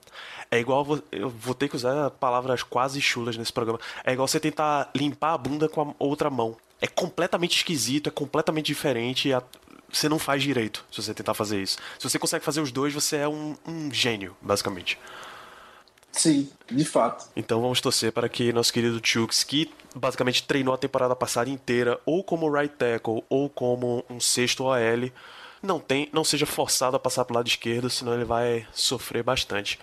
[0.49, 0.99] é igual.
[1.11, 3.79] Eu vou ter que usar palavras quase chulas nesse programa.
[4.03, 6.55] É igual você tentar limpar a bunda com a outra mão.
[6.79, 9.33] É completamente esquisito, é completamente diferente.
[9.33, 9.43] a-
[9.91, 11.77] Você não faz direito se você tentar fazer isso.
[11.97, 14.99] Se você consegue fazer os dois, você é um, um gênio, basicamente.
[16.11, 17.29] Sim, de fato.
[17.35, 21.99] Então vamos torcer para que nosso querido Chooks, que basicamente treinou a temporada passada inteira
[22.05, 25.11] ou como right tackle ou como um sexto OL,
[25.61, 29.23] não, tem, não seja forçado a passar para o lado esquerdo, senão ele vai sofrer
[29.23, 29.79] bastante.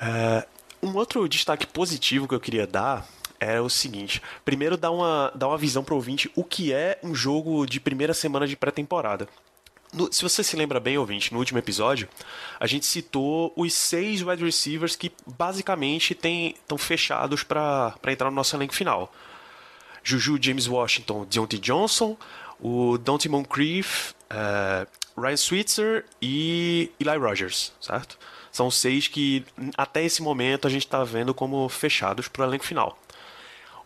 [0.00, 0.46] É,
[0.82, 3.06] um outro destaque positivo que eu queria dar
[3.42, 6.98] é o seguinte: primeiro, dar uma, dar uma visão para o ouvinte o que é
[7.02, 9.28] um jogo de primeira semana de pré-temporada.
[10.10, 12.08] Se você se lembra bem, ouvinte, no último episódio,
[12.58, 18.56] a gente citou os seis wide receivers que basicamente estão fechados para entrar no nosso
[18.56, 19.12] elenco final.
[20.02, 22.16] Juju, James Washington, Deontay Johnson,
[22.58, 28.18] o Dante Moncrief, eh, Ryan Switzer e Eli Rogers, certo?
[28.50, 29.44] São seis que
[29.76, 32.98] até esse momento a gente está vendo como fechados para o elenco final.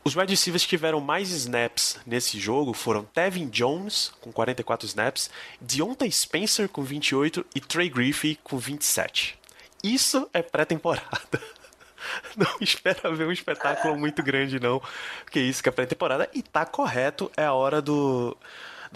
[0.06, 5.28] Os wide receivers que tiveram mais snaps nesse jogo foram Tevin Jones, com 44 snaps,
[5.60, 9.36] Deontay Spencer, com 28 e Trey Griffey, com 27.
[9.82, 11.42] Isso é pré-temporada.
[12.38, 14.80] Não espera ver um espetáculo muito grande, não.
[15.24, 16.30] Porque isso que é pré-temporada.
[16.32, 18.36] E tá correto, é a hora do,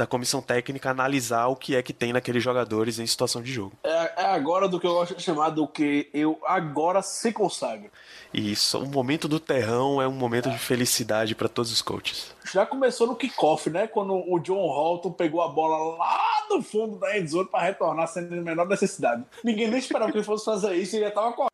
[0.00, 3.72] da comissão técnica analisar o que é que tem naqueles jogadores em situação de jogo.
[3.84, 7.90] É, é agora do que eu gosto de chamar do que eu agora se consagro.
[8.32, 12.34] E isso, o momento do terrão é um momento de felicidade para todos os coaches.
[12.50, 13.86] Já começou no kickoff, né?
[13.86, 18.24] Quando o John Holton pegou a bola lá no fundo da endzone para retornar sem
[18.24, 19.22] a menor necessidade.
[19.44, 21.46] Ninguém nem esperava que ele fosse fazer isso e ele já tava com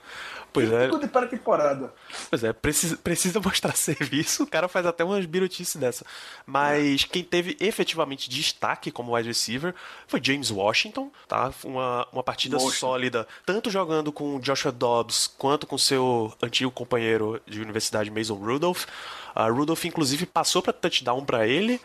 [0.52, 1.92] Pois é, tudo de pré-temporada.
[2.30, 6.04] Pois é, precisa, precisa mostrar serviço, o cara faz até umas birutices dessa.
[6.46, 9.74] Mas quem teve efetivamente destaque como wide receiver
[10.06, 11.52] foi James Washington, tá?
[11.64, 12.74] Uma, uma partida Washington.
[12.74, 18.86] sólida, tanto jogando com Joshua Dobbs quanto com seu antigo companheiro de universidade Mason Rudolph.
[19.34, 21.80] A Rudolph, inclusive, passou para touchdown para ele.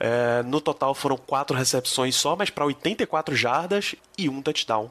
[0.00, 4.90] É, no total foram quatro recepções só, mas para 84 jardas e um touchdown.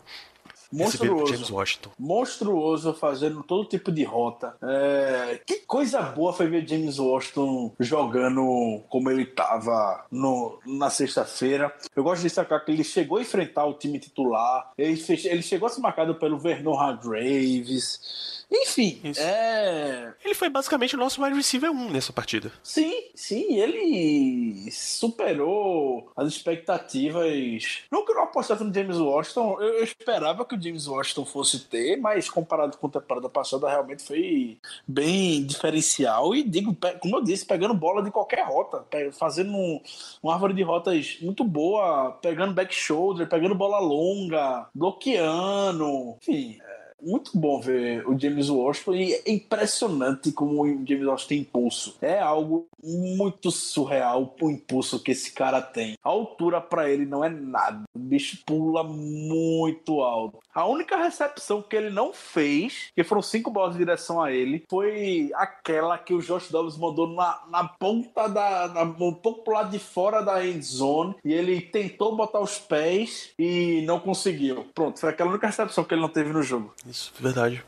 [0.70, 1.56] Por James Monstruoso.
[1.56, 1.90] Washington.
[1.98, 4.56] Monstruoso fazendo todo tipo de rota.
[4.62, 11.74] É, Que coisa boa foi ver James Washington jogando como ele tava no, na sexta-feira.
[11.96, 14.72] Eu gosto de destacar que ele chegou a enfrentar o time titular.
[14.78, 18.46] Ele, fez- ele chegou a ser marcado pelo Vernon Hargraves.
[18.50, 19.20] Enfim, Isso.
[19.22, 20.14] é.
[20.24, 22.52] Ele foi basicamente o nosso wide receiver 1 nessa partida.
[22.64, 27.82] Sim, sim, ele superou as expectativas.
[27.92, 31.26] Não que eu não apostasse no James Washington, eu, eu esperava que o James Washington
[31.26, 34.58] fosse ter, mas comparado com a temporada passada, realmente foi
[34.88, 36.34] bem diferencial.
[36.34, 39.82] E digo, como eu disse, pegando bola de qualquer rota, fazendo um-
[40.24, 46.60] uma árvore de rotas muito boa, pegando back shoulder, pegando bola longa, bloqueando, enfim.
[47.02, 51.96] Muito bom ver o James Washington e é impressionante como o James Washington tem impulso.
[52.02, 55.98] É algo muito surreal o impulso que esse cara tem.
[56.04, 57.84] A altura para ele não é nada.
[57.94, 60.40] O bicho pula muito alto.
[60.54, 64.66] A única recepção que ele não fez, que foram cinco bolas em direção a ele,
[64.70, 68.68] foi aquela que o Josh Dobbs mandou na, na ponta da.
[68.68, 71.16] Na, um pouco pro lado de fora da end zone.
[71.24, 74.66] E ele tentou botar os pés e não conseguiu.
[74.74, 76.74] Pronto, foi aquela única recepção que ele não teve no jogo.
[76.88, 77.64] Isso, verdade.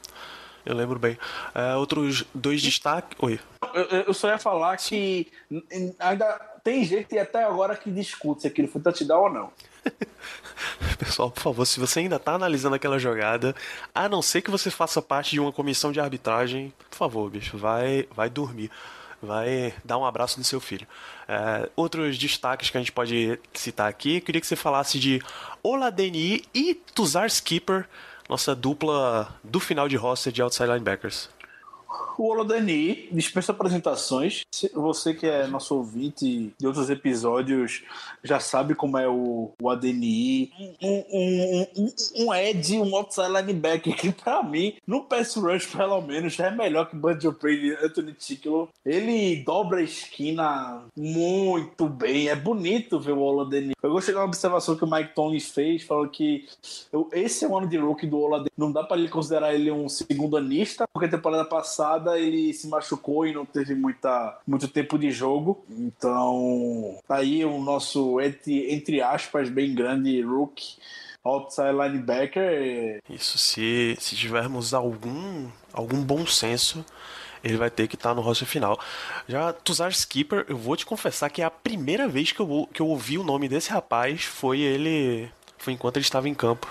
[0.66, 1.18] Eu lembro bem.
[1.56, 3.18] É, outros dois destaques.
[3.22, 3.40] Oi.
[3.74, 5.28] Eu, eu só ia falar que
[6.00, 9.52] ainda tem gente até agora que discute se aquilo foi touchdown ou não.
[10.98, 13.56] Pessoal, por favor, se você ainda está analisando aquela jogada,
[13.96, 17.58] a não ser que você faça parte de uma comissão de arbitragem, por favor, bicho,
[17.58, 18.70] vai, vai dormir.
[19.22, 20.88] Vai dar um abraço no seu filho.
[21.28, 25.22] É, outros destaques que a gente pode citar aqui, queria que você falasse de
[25.62, 27.86] Oladeni e Tuzar Skipper,
[28.30, 31.30] nossa dupla do final de roster de outside linebackers.
[32.18, 34.42] O Olodani dispensa apresentações.
[34.74, 37.84] Você que é nosso ouvinte de outros episódios
[38.24, 40.52] já sabe como é o, o ADNI.
[40.82, 46.02] Um, um, um, um Ed, um outside linebacker que pra mim, no pass rush pelo
[46.02, 48.70] menos, já é melhor que Banjo Brady Anthony Ticklo.
[48.86, 52.28] Ele dobra a esquina muito bem.
[52.28, 53.74] É bonito ver o Olodani.
[53.82, 56.46] Eu gostei de uma observação que o Mike Tony fez, falando que
[57.14, 58.52] esse é o ano de rookie do Olodani.
[58.58, 61.79] Não dá pra ele considerar ele um segundo anista, porque a temporada passada
[62.18, 65.64] ele se machucou e não teve muita, muito tempo de jogo.
[65.70, 70.78] Então, tá aí o nosso, entre, entre aspas, bem grande rookie
[71.24, 73.02] outside linebacker.
[73.10, 76.86] Isso, se, se tivermos algum, algum bom senso,
[77.44, 78.80] ele vai ter que estar tá no roster final.
[79.28, 82.82] Já Tuzar Skipper, eu vou te confessar que é a primeira vez que eu, que
[82.82, 85.30] eu ouvi o nome desse rapaz foi ele.
[85.58, 86.68] Foi enquanto ele estava em campo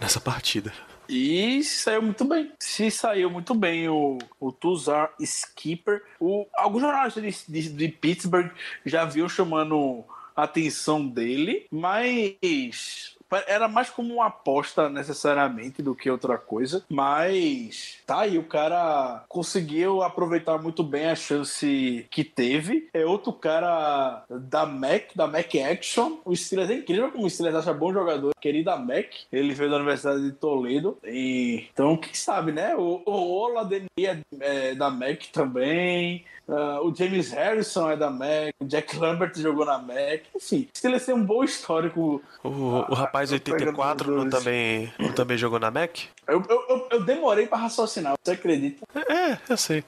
[0.00, 0.72] nessa partida.
[1.08, 2.52] E saiu muito bem.
[2.58, 6.02] Se saiu muito bem o, o Tuzar Skipper.
[6.20, 8.50] O, alguns jornalistas de, de, de Pittsburgh
[8.84, 10.04] já viu chamando
[10.36, 13.16] a atenção dele, mas
[13.46, 19.24] era mais como uma aposta necessariamente do que outra coisa, mas tá aí, o cara
[19.28, 22.88] conseguiu aproveitar muito bem a chance que teve.
[22.92, 26.18] É outro cara da Mac, da Mac Action.
[26.24, 28.32] O Steelers é incrível como o Steelers acha bom jogador.
[28.40, 30.98] Querida Mac, ele veio da Universidade de Toledo.
[31.04, 32.74] E, então, quem sabe, né?
[32.76, 36.24] O, o Ola é, é da Mac também.
[36.48, 41.04] Uh, o James Harrison é da Mac, o Jack Lambert jogou na Mac, enfim, Steelers
[41.04, 42.22] tem um bom histórico.
[42.42, 45.98] O, o rapaz 84 não também, não também jogou na Mac?
[46.26, 48.82] Eu, eu, eu, eu demorei para raciocinar, você acredita?
[48.94, 49.84] É, eu sei.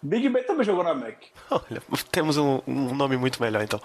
[0.00, 1.16] Big Ben também jogou na Mac.
[1.50, 3.80] Olha, temos um, um nome muito melhor então.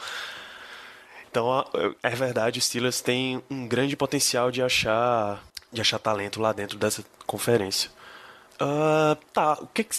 [1.32, 1.66] Então,
[2.04, 6.78] é verdade, o Steelers tem um grande potencial de achar, de achar talento lá dentro
[6.78, 7.90] dessa conferência.
[8.62, 9.96] Uh, tá, o que, que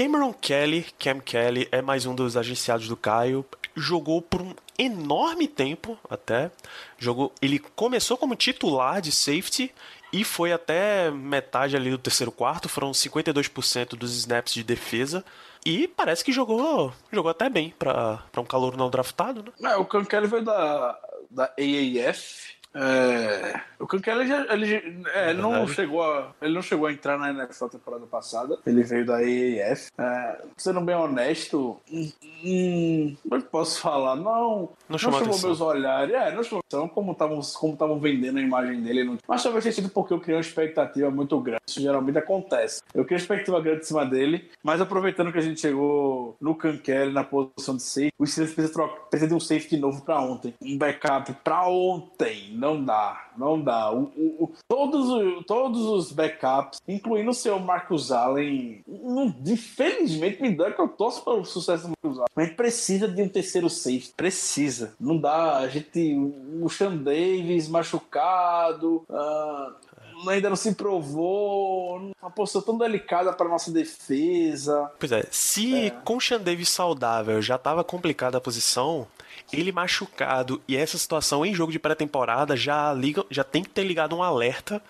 [0.00, 3.44] Cameron Kelly, Cam Kelly, é mais um dos agenciados do Caio.
[3.76, 6.50] Jogou por um enorme tempo até.
[6.96, 9.70] Jogou, ele começou como titular de safety
[10.10, 15.22] e foi até metade ali do terceiro quarto, foram 52% dos snaps de defesa.
[15.66, 19.72] E parece que jogou, jogou até bem para um calor não draftado, né?
[19.72, 20.98] É, o Cam Kelly veio da,
[21.30, 26.86] da AAF, é, o Kankele já, ele, é, ele não chegou a, ele não chegou
[26.86, 28.58] a entrar na NFL temporada passada.
[28.64, 29.90] Ele veio da AAF.
[29.98, 32.12] É, sendo bem honesto, hum,
[32.44, 34.14] hum, como é que posso falar?
[34.16, 36.14] Não, não chamou, não chamou meus olhares.
[36.14, 39.04] É, não chamou atenção como estavam como estavam vendendo a imagem dele.
[39.04, 39.18] Não...
[39.26, 41.62] Mas talvez tenha sido porque eu criei uma expectativa muito grande.
[41.68, 42.82] Isso geralmente acontece.
[42.94, 46.54] Eu criei uma expectativa grande em cima dele, mas aproveitando que a gente chegou no
[46.54, 50.54] Kankele na posição de safety, o Steelers precisa, precisa de um safety novo para ontem.
[50.62, 53.90] Um backup para ontem não dá, não dá.
[53.90, 60.54] O, o, o, todos, todos os backups, incluindo o seu Marcus Allen, não, infelizmente me
[60.54, 62.28] dá que eu torço pelo sucesso do Marcus Allen.
[62.36, 64.94] A gente precisa de um terceiro safety, precisa.
[65.00, 66.14] Não dá, a gente,
[66.60, 73.70] o Sean Davis machucado, uh, ainda não se provou, uma posição tão delicada para nossa
[73.70, 74.90] defesa.
[74.98, 75.90] Pois é, se é.
[75.90, 79.06] com o Sean Davis saudável já estava complicada a posição,
[79.52, 83.84] ele machucado e essa situação em jogo de pré-temporada já liga, já tem que ter
[83.84, 84.82] ligado um alerta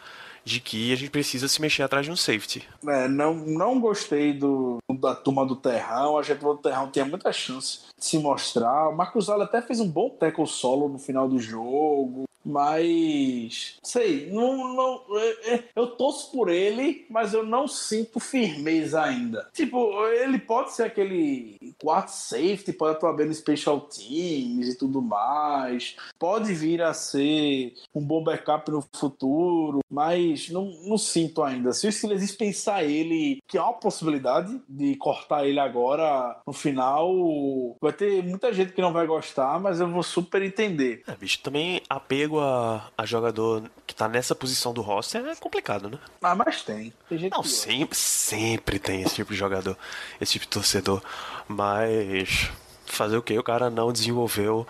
[0.44, 2.66] de que a gente precisa se mexer atrás de um safety.
[2.86, 6.18] É, não, não gostei do, da turma do Terrão.
[6.18, 8.88] A gente do Terrão tinha muita chance de se mostrar.
[8.88, 12.24] O Marcos Allen até fez um bom tackle solo no final do jogo.
[12.44, 19.02] Mas, sei, não, não, é, é, eu torço por ele, mas eu não sinto firmeza
[19.02, 19.48] ainda.
[19.52, 25.02] Tipo, ele pode ser aquele quarto safety, pode atuar bem no special teams e tudo
[25.02, 31.72] mais, pode vir a ser um bom backup no futuro, mas não, não sinto ainda.
[31.72, 37.76] Se o Steelers dispensar ele, que há uma possibilidade de cortar ele agora no final,
[37.80, 41.02] vai ter muita gente que não vai gostar, mas eu vou super entender.
[41.06, 45.88] É, bicho, também apego a, a jogador que tá nessa posição do roster é complicado,
[45.90, 45.98] né?
[46.22, 46.92] Ah, mas tem.
[47.08, 49.76] Tem Não, sempre, sempre tem esse tipo de jogador,
[50.20, 51.02] esse tipo de torcedor.
[51.48, 52.50] Mas
[52.86, 53.38] fazer o que?
[53.38, 54.66] O cara não desenvolveu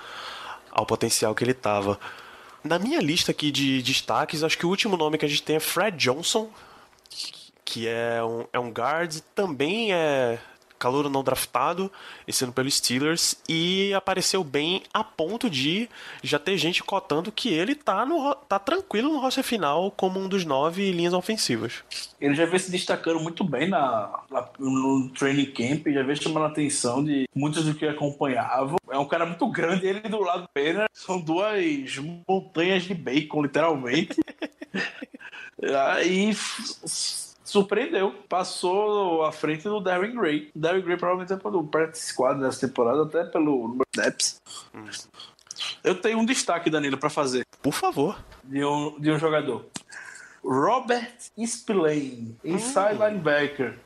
[0.70, 1.98] ao potencial que ele tava.
[2.62, 5.56] Na minha lista aqui de destaques, acho que o último nome que a gente tem
[5.56, 6.50] é Fred Johnson,
[7.64, 10.38] que é um, é um guard, também é
[10.80, 11.92] calouro não draftado,
[12.26, 15.88] esse ano pelo Steelers, e apareceu bem a ponto de
[16.22, 20.26] já ter gente cotando que ele tá, no, tá tranquilo no roster final como um
[20.26, 21.84] dos nove linhas ofensivas.
[22.20, 26.44] Ele já vem se destacando muito bem na, na- no training camp, já vem chamando
[26.44, 28.76] a atenção de muitos do que acompanhavam.
[28.90, 31.62] É um cara muito grande, ele do lado do Banner são duas
[32.26, 34.18] montanhas de bacon, literalmente.
[35.92, 36.32] Aí
[37.50, 40.50] surpreendeu, passou à frente do Darren Gray.
[40.54, 43.86] Darren Gray provavelmente é pelo practice squad dessa temporada, até pelo número.
[45.82, 48.18] Eu tenho um destaque, Danilo, pra fazer Por favor.
[48.44, 49.66] de um, de um jogador.
[50.42, 51.12] Robert
[51.44, 53.78] Spillane, inside linebacker.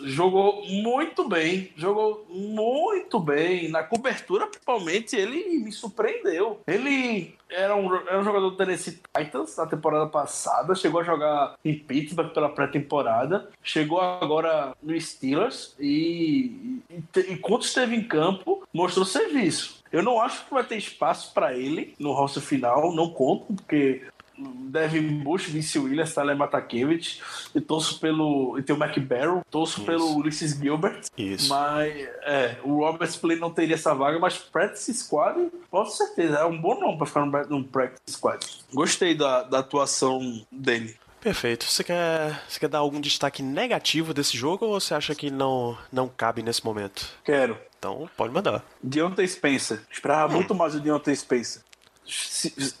[0.00, 3.68] Jogou muito bem, jogou muito bem.
[3.68, 6.60] Na cobertura, principalmente, ele me surpreendeu.
[6.66, 11.54] Ele era um, era um jogador do Tennessee Titans na temporada passada, chegou a jogar
[11.64, 18.66] em Pittsburgh pela pré-temporada, chegou agora no Steelers e, e, e quando esteve em campo,
[18.72, 19.82] mostrou serviço.
[19.92, 24.02] Eu não acho que vai ter espaço para ele no roster final, não conto, porque
[24.36, 27.20] Devin Bush, Vince Williams, Tyler Matakevich,
[27.54, 28.58] e torço pelo.
[28.58, 29.86] E tem o Mac Barrow, torço Isso.
[29.86, 31.02] pelo Ulysses Gilbert.
[31.16, 31.48] Isso.
[31.48, 36.44] Mas é, o Robert Play não teria essa vaga, mas Practice Squad, com certeza, é
[36.44, 38.44] um bom nome pra ficar no, no Practice Squad.
[38.72, 40.96] Gostei da, da atuação dele.
[41.24, 41.64] Perfeito.
[41.64, 45.76] Você quer, você quer dar algum destaque negativo desse jogo ou você acha que não,
[45.90, 47.08] não cabe nesse momento?
[47.24, 47.58] Quero.
[47.78, 48.62] Então, pode mandar.
[48.82, 49.80] Deontay Spencer.
[49.90, 51.62] Esperava muito mais do Deontay Spencer.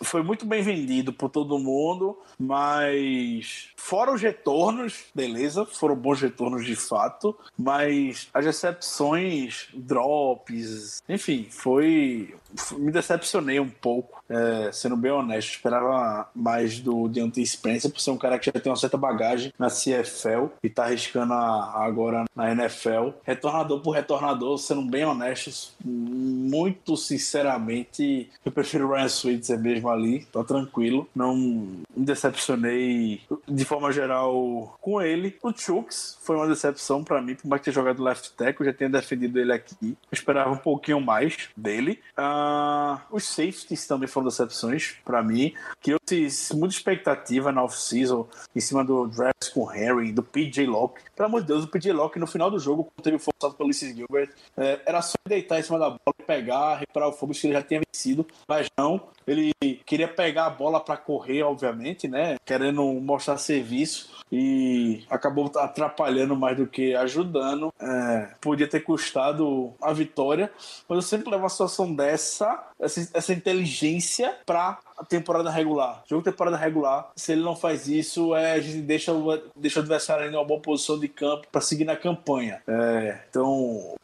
[0.02, 6.64] Foi muito bem vendido por todo mundo, mas fora os retornos, beleza, foram bons retornos
[6.64, 12.34] de fato, mas as recepções, drops, enfim, foi.
[12.78, 15.50] Me decepcionei um pouco, é, sendo bem honesto.
[15.50, 19.52] Esperava mais do Deontay Spencer, por ser um cara que já tem uma certa bagagem
[19.58, 23.10] na CFL e tá arriscando a- agora na NFL.
[23.24, 30.24] Retornador por retornador, sendo bem honestos, muito sinceramente, eu prefiro o Ryan Switzer mesmo ali,
[30.32, 31.08] tá tranquilo.
[31.14, 35.36] Não me decepcionei de forma geral com ele.
[35.42, 38.72] O Chooks foi uma decepção pra mim, por mais que tenha jogado left tackle, eu
[38.72, 39.76] já tenha defendido ele aqui.
[39.82, 42.00] Eu esperava um pouquinho mais dele.
[42.16, 45.54] Ah, os safeties também foram decepções pra mim.
[45.80, 51.02] Criou-se muita expectativa na off-season em cima do draft com o Harry, do PJ Locke.
[51.14, 53.68] Pelo amor de Deus, o PJ Locke no final do jogo, quando teve forçado pelo
[53.68, 57.46] Ulysses Gilbert, é, era só deitar em cima da bola, pegar, recuperar o fogo, que
[57.46, 58.26] ele já tinha vencido.
[58.48, 59.52] Mas não, ele
[59.84, 62.36] queria pegar a bola pra correr, obviamente, né?
[62.44, 67.72] Querendo mostrar serviço e acabou atrapalhando mais do que ajudando.
[67.80, 70.50] É, podia ter custado a vitória,
[70.88, 76.02] mas eu sempre levo uma situação dessa, essa, essa inteligência pra a temporada regular.
[76.06, 79.82] Jogo temporada regular, se ele não faz isso, é, a gente deixa o, deixa o
[79.82, 82.62] adversário em uma boa posição de campo pra seguir na campanha.
[82.66, 83.94] É, então,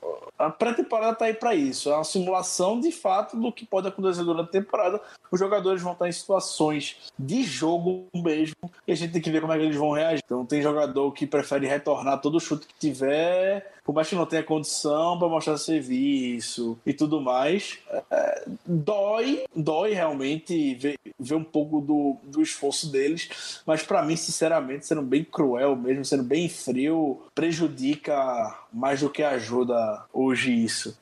[0.40, 1.90] a pré-temporada tá aí pra isso.
[1.90, 5.00] É uma simulação de fato do que pode acontecer durante a temporada.
[5.30, 9.42] Os jogadores vão estar em situações de jogo mesmo e a gente tem que ver
[9.42, 10.22] como é que eles vão reagir.
[10.24, 14.44] Então, tem jogador que prefere retornar todo chute que tiver, por mais que não tenha
[14.44, 17.80] condição para mostrar serviço e tudo mais.
[18.08, 24.14] É, dói, dói realmente ver, ver um pouco do, do esforço deles, mas para mim,
[24.14, 30.96] sinceramente, sendo bem cruel mesmo, sendo bem frio, prejudica mais do que ajuda hoje isso.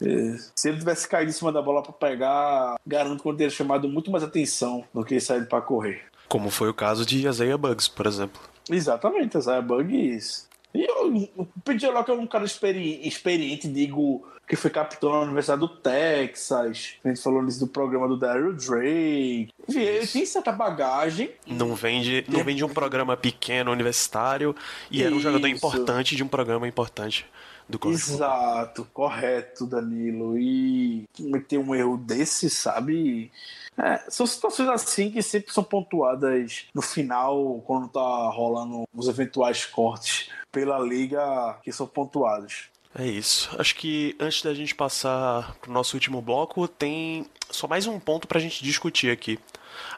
[0.57, 3.87] Se ele tivesse caído em cima da bola para pegar, garanto que ele teria chamado
[3.87, 6.05] muito mais atenção do que saído para correr.
[6.27, 8.41] Como foi o caso de Isaiah Bugs, por exemplo.
[8.71, 10.48] Exatamente, Isaiah Bugs.
[10.75, 15.21] E eu- o PJ Locke é um cara experi- experiente, digo, que foi capitão na
[15.21, 16.95] Universidade do Texas.
[17.05, 19.49] A gente falou nisso do programa do Daryl Drake.
[19.69, 21.31] Enfim, ele tem certa bagagem.
[21.47, 24.55] Não vem de, não vem de um programa pequeno, universitário,
[24.91, 27.27] e era um jogador importante de um programa importante
[27.69, 27.99] do Cooper.
[27.99, 30.39] Exato, correto, Danilo.
[30.39, 33.31] E cometer um erro desse, sabe?
[33.77, 38.01] É, são situações assim que sempre são pontuadas no final, quando tá
[38.31, 42.71] rolando os eventuais cortes pela liga que são pontuados.
[42.95, 43.55] É isso.
[43.59, 48.27] Acho que antes da gente passar pro nosso último bloco, tem só mais um ponto
[48.27, 49.39] pra gente discutir aqui.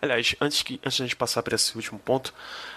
[0.02, 2.34] Aliás, antes, que, antes da gente passar para esse último ponto,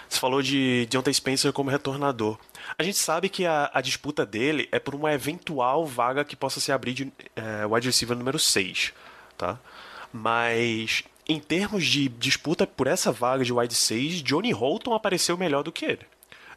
[0.08, 2.38] você falou de Deontay Spencer como retornador.
[2.78, 6.60] A gente sabe que a, a disputa dele é por uma eventual vaga que possa
[6.60, 8.92] se abrir de é, wide receiver número 6,
[9.36, 9.58] tá?
[10.12, 15.62] Mas em termos de disputa por essa vaga de wide 6, Johnny Holton apareceu melhor
[15.62, 16.06] do que ele.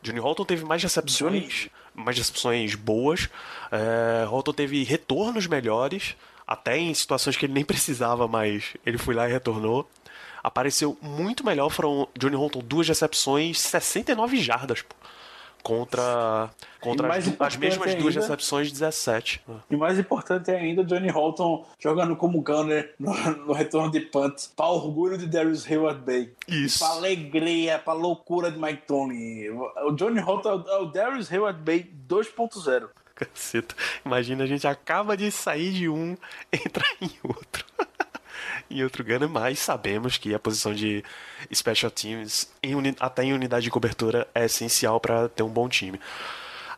[0.08, 3.30] Johnny Holton teve mais recepções, Johnny- mais recepções boas.
[3.72, 9.14] É, Holton teve retornos melhores, até em situações que ele nem precisava, mas ele foi
[9.14, 9.90] lá e retornou.
[10.44, 11.70] Apareceu muito melhor.
[11.70, 14.96] Foram Johnny Holton duas recepções, 69 jardas, pô,
[15.68, 16.50] contra
[16.80, 19.42] contra as, as mesmas duas ainda- recepções, 17.
[19.70, 23.14] E mais importante ainda, Johnny Holton jogando como gunner no,
[23.46, 26.32] no retorno de punt, para orgulho de Darius Hayward Bay.
[26.48, 26.80] Isso.
[26.80, 29.50] Para alegria, para loucura de Mike Tony.
[29.50, 32.90] O Johnny Holton é o- é o Darius Hayward Bay 2.0.
[33.16, 33.76] Caceta.
[34.06, 36.16] Imagina, a gente acaba de sair de um,
[36.54, 37.66] entrar em outro.
[38.72, 41.04] em outro Gunner, mas sabemos que a posição de
[41.54, 46.00] Special Teams, em até em unidade de cobertura, é essencial para ter um bom time.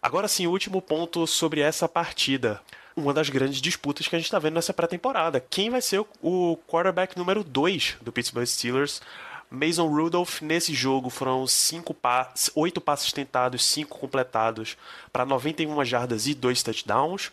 [0.01, 2.61] Agora sim, o último ponto sobre essa partida.
[2.95, 5.39] Uma das grandes disputas que a gente está vendo nessa pré-temporada.
[5.39, 9.01] Quem vai ser o, quarterback número 2 do Pittsburgh Steelers?
[9.49, 14.77] Mason Rudolph, nesse jogo, foram cinco pa oito passes tentados, cinco completados
[15.11, 17.31] para 91 jardas e dois touchdowns.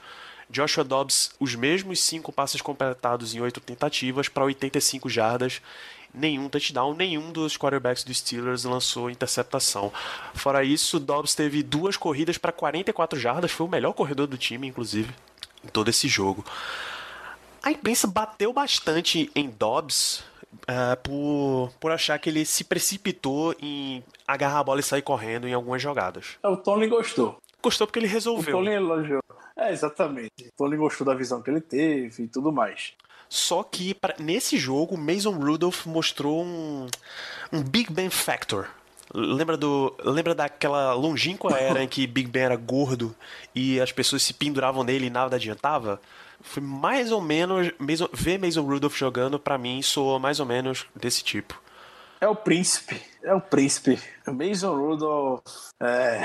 [0.49, 5.61] Joshua Dobbs, os mesmos cinco passes completados em oito tentativas para 85 jardas,
[6.15, 9.93] nenhum touchdown, nenhum dos quarterbacks dos Steelers lançou interceptação.
[10.35, 14.67] Fora isso, Dobbs teve duas corridas para 44 jardas, foi o melhor corredor do time,
[14.67, 15.13] inclusive,
[15.65, 16.45] em todo esse jogo.
[17.63, 20.23] A imprensa bateu bastante em Dobbs
[20.69, 25.47] eh, por, por achar que ele se precipitou em agarrar a bola e sair correndo
[25.49, 26.39] em algumas jogadas.
[26.43, 27.39] É, O Tony gostou.
[27.67, 28.57] Gostou porque ele O resolveu.
[28.57, 29.21] Tony elogiou.
[29.57, 30.31] É, exatamente.
[30.47, 32.93] O Tony gostou da visão que ele teve e tudo mais.
[33.29, 36.87] Só que pra- nesse jogo, Mason Rudolph mostrou um,
[37.53, 38.69] um Big Ben Factor.
[39.15, 43.15] Lembra, do, lembra daquela longínqua era em que Big Ben era gordo
[43.55, 46.01] e as pessoas se penduravam nele e nada adiantava?
[46.43, 47.73] Foi mais ou menos.
[47.79, 51.61] Mason, ver Mason Rudolph jogando, pra mim, soou mais ou menos desse tipo.
[52.21, 53.01] É o príncipe.
[53.27, 53.99] É o príncipe.
[54.25, 55.43] Mason Rudolph.
[55.83, 56.23] É.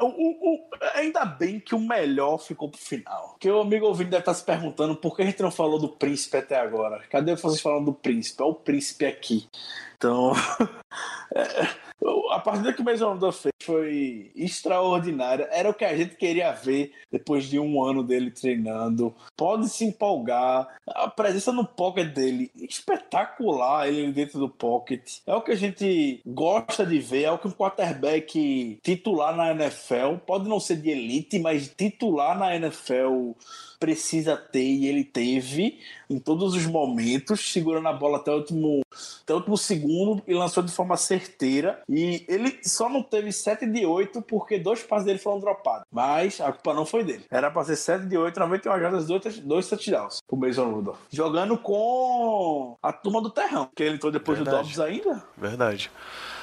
[0.00, 3.30] O, o- ainda bem que o melhor ficou pro final.
[3.30, 5.88] Porque o amigo ouvinte deve estar se perguntando por que a gente não falou do
[5.88, 7.02] príncipe até agora.
[7.10, 8.40] Cadê vocês falando do príncipe?
[8.40, 9.48] É o príncipe aqui.
[9.96, 10.32] Então.
[11.34, 11.68] é,
[12.30, 15.48] a partida que o Mason Rudolph fez foi extraordinária.
[15.52, 19.14] Era o que a gente queria ver depois de um ano dele treinando.
[19.36, 20.68] Pode se empolgar.
[20.88, 23.88] A presença no pocket dele, espetacular.
[23.88, 25.18] Ele dentro do pocket.
[25.26, 27.24] É o que a gente gosta de ver.
[27.24, 32.38] É o que um quarterback titular na NFL, pode não ser de elite, mas titular
[32.38, 33.32] na NFL
[33.78, 35.78] precisa ter e ele teve
[36.12, 38.82] em todos os momentos, segurando a bola até o último,
[39.22, 41.82] até o último segundo e lançou de forma certeira.
[41.88, 45.86] E ele só não teve 7 de 8 porque dois passes dele foram dropados.
[45.90, 47.24] Mas a culpa não foi dele.
[47.30, 50.22] Era pra ser 7 de 8, 91 jardas, dois, dois touchdowns.
[50.28, 50.98] O Mason Rudolph.
[51.10, 54.58] Jogando com a turma do terrão, que ele entrou depois Verdade.
[54.58, 55.24] do Dobbs ainda.
[55.36, 55.90] Verdade.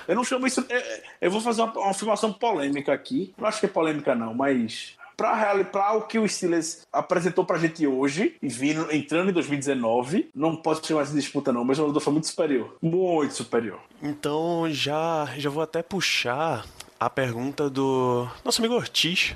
[0.07, 0.65] Eu não chamo isso.
[0.70, 3.32] é, é, Eu vou fazer uma, uma afirmação polêmica aqui.
[3.38, 4.97] Não acho que é polêmica, não, mas.
[5.20, 10.55] Pra o que o Steelers apresentou pra gente hoje, e vindo, entrando em 2019, não
[10.55, 12.78] pode chamar de disputa, não, mas o Ronaldo foi muito superior.
[12.82, 13.82] Muito superior.
[14.01, 16.65] Então já, já vou até puxar
[16.97, 19.36] a pergunta do nosso amigo Ortiz,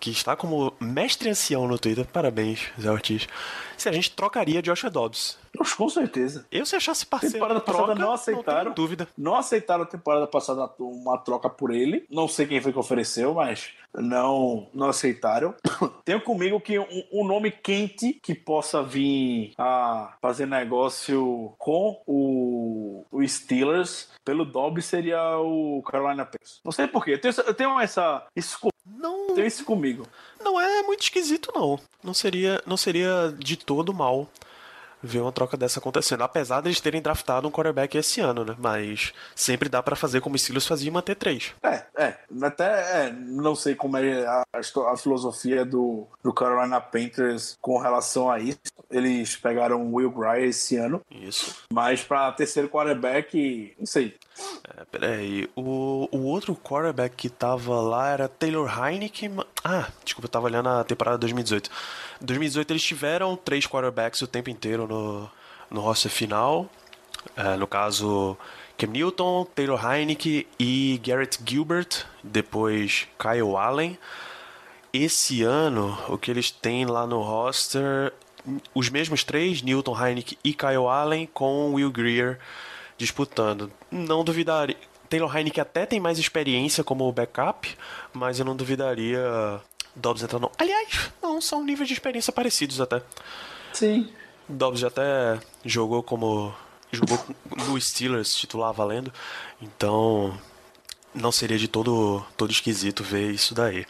[0.00, 2.04] que está como mestre ancião no Twitter.
[2.06, 3.28] Parabéns, Zé Ortiz.
[3.76, 5.38] Se a gente trocaria Joshua Dobbs.
[5.58, 6.46] Mas, com certeza.
[6.50, 8.62] Eu, se achasse parceiro Temporada passada troca, não não aceitaram.
[8.64, 9.08] tenho dúvida.
[9.16, 12.06] Não aceitaram a temporada passada uma troca por ele.
[12.10, 15.54] Não sei quem foi que ofereceu, mas não, não aceitaram.
[16.04, 23.04] Tenho comigo que um, um nome quente que possa vir a fazer negócio com o,
[23.10, 26.60] o Steelers pelo Dobbs seria o Carolina Panthers.
[26.64, 27.12] Não sei porquê.
[27.14, 28.22] Eu tenho, eu tenho essa.
[28.60, 30.06] Co- Não, tenho isso comigo.
[30.42, 31.78] não é muito esquisito, não.
[32.02, 34.28] Não seria, não seria de todo mal
[35.06, 36.22] ver uma troca dessa acontecendo.
[36.22, 38.54] Apesar de eles terem draftado um quarterback esse ano, né?
[38.58, 41.54] Mas sempre dá para fazer como o Steelers fazia e manter três.
[41.62, 42.14] É, é.
[42.42, 48.30] Até é, não sei como é a, a filosofia do, do Carolina Panthers com relação
[48.30, 48.60] a isso.
[48.90, 51.56] Eles pegaram o Will Grier esse ano, Isso.
[51.72, 54.14] mas para terceiro quarterback, não sei.
[54.76, 55.48] É, peraí.
[55.56, 59.38] O, o outro quarterback que tava lá era Taylor Heineken.
[59.64, 61.70] Ah, desculpa, eu tava olhando a temporada 2018.
[62.20, 64.95] 2018 eles tiveram três quarterbacks o tempo inteiro no,
[65.70, 66.68] no roster final.
[67.36, 68.36] É, no caso,
[68.78, 72.04] Cam Newton, Taylor Heineken e Garrett Gilbert.
[72.22, 73.98] Depois Kyle Allen.
[74.92, 78.12] Esse ano, o que eles têm lá no roster,
[78.74, 82.38] os mesmos três, Newton, Heineken e Kyle Allen, com Will Greer
[82.96, 83.70] disputando.
[83.90, 84.76] Não duvidaria.
[85.08, 87.76] Taylor Heineken até tem mais experiência como backup,
[88.12, 89.20] mas eu não duvidaria
[89.94, 90.50] Dobbs entrar não.
[90.58, 93.02] Aliás, não, são níveis de experiência parecidos até.
[93.72, 94.10] Sim.
[94.48, 96.54] Dobbs já até jogou como.
[96.92, 97.18] jogou
[97.66, 99.12] no Steelers, titular valendo.
[99.60, 100.38] Então.
[101.14, 103.86] Não seria de todo, todo esquisito ver isso daí.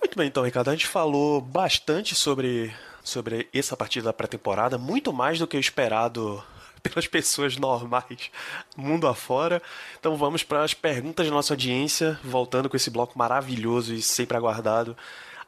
[0.00, 5.12] Muito bem, então, Ricardo, a gente falou bastante sobre, sobre essa partida da pré-temporada, muito
[5.12, 6.42] mais do que o esperado
[6.82, 8.30] pelas pessoas normais
[8.76, 9.62] mundo afora.
[9.98, 14.36] Então vamos para as perguntas da nossa audiência, voltando com esse bloco maravilhoso e sempre
[14.36, 14.96] aguardado,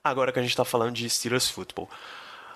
[0.03, 1.91] agora que a gente está falando de Steelers Football.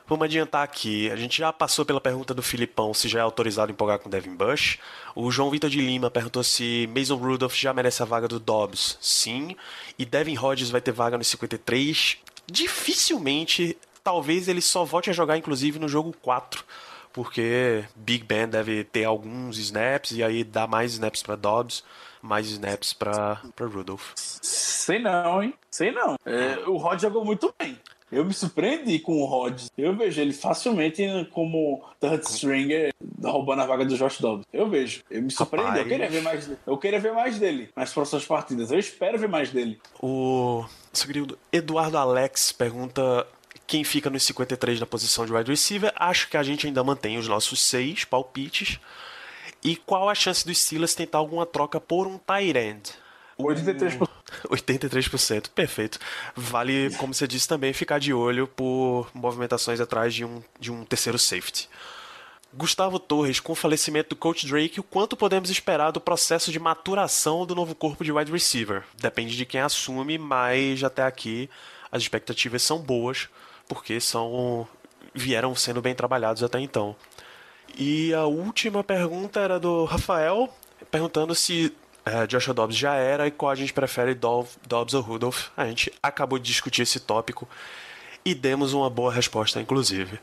[0.08, 1.10] Vamos adiantar aqui.
[1.10, 4.34] A gente já passou pela pergunta do Filipão se já é autorizado empolgar com Devin
[4.34, 4.78] Bush.
[5.14, 8.96] O João Vitor de Lima perguntou se Mason Rudolph já merece a vaga do Dobbs.
[9.02, 9.54] Sim.
[9.98, 12.16] E Devin Hodges vai ter vaga no 53.
[12.46, 13.76] Dificilmente.
[14.02, 16.64] Talvez ele só volte a jogar, inclusive, no jogo 4.
[17.12, 21.84] Porque Big Ben deve ter alguns snaps e aí dá mais snaps para Dobbs,
[22.22, 24.12] mais snaps para Rudolph.
[24.14, 25.52] Sei não, hein?
[25.70, 26.16] Sei não.
[26.24, 27.78] É, o Rod jogou muito bem.
[28.10, 29.60] Eu me surpreendi com o Rod.
[29.76, 32.92] Eu vejo ele facilmente como third stringer
[33.22, 34.46] roubando a vaga do Josh Dobbs.
[34.52, 35.02] Eu vejo.
[35.10, 35.68] Eu me surpreendi.
[35.68, 35.88] Eu Rapaz.
[35.88, 36.58] queria ver mais dele.
[36.66, 38.70] Eu queria ver mais dele nas próximas partidas.
[38.70, 39.78] Eu espero ver mais dele.
[40.00, 40.64] O
[41.06, 43.26] querido Eduardo Alex pergunta
[43.66, 45.92] quem fica nos 53 na posição de wide receiver.
[45.94, 48.80] Acho que a gente ainda mantém os nossos seis palpites.
[49.62, 52.90] E qual a chance dos Steelers tentar alguma troca por um tight end?
[53.38, 54.08] 83%.
[54.46, 55.98] 83%, perfeito.
[56.34, 60.84] Vale, como você disse também, ficar de olho por movimentações atrás de um, de um
[60.84, 61.68] terceiro safety.
[62.52, 66.58] Gustavo Torres, com o falecimento do coach Drake, o quanto podemos esperar do processo de
[66.58, 68.84] maturação do novo corpo de wide receiver?
[68.96, 71.48] Depende de quem assume, mas até aqui
[71.92, 73.28] as expectativas são boas,
[73.68, 74.66] porque são
[75.14, 76.96] vieram sendo bem trabalhados até então.
[77.76, 80.52] E a última pergunta era do Rafael,
[80.90, 81.74] perguntando se
[82.08, 85.48] é, Joshua Dobbs já era e qual a gente prefere, Dobbs ou Rudolph.
[85.56, 87.48] A gente acabou de discutir esse tópico
[88.24, 90.18] e demos uma boa resposta, inclusive.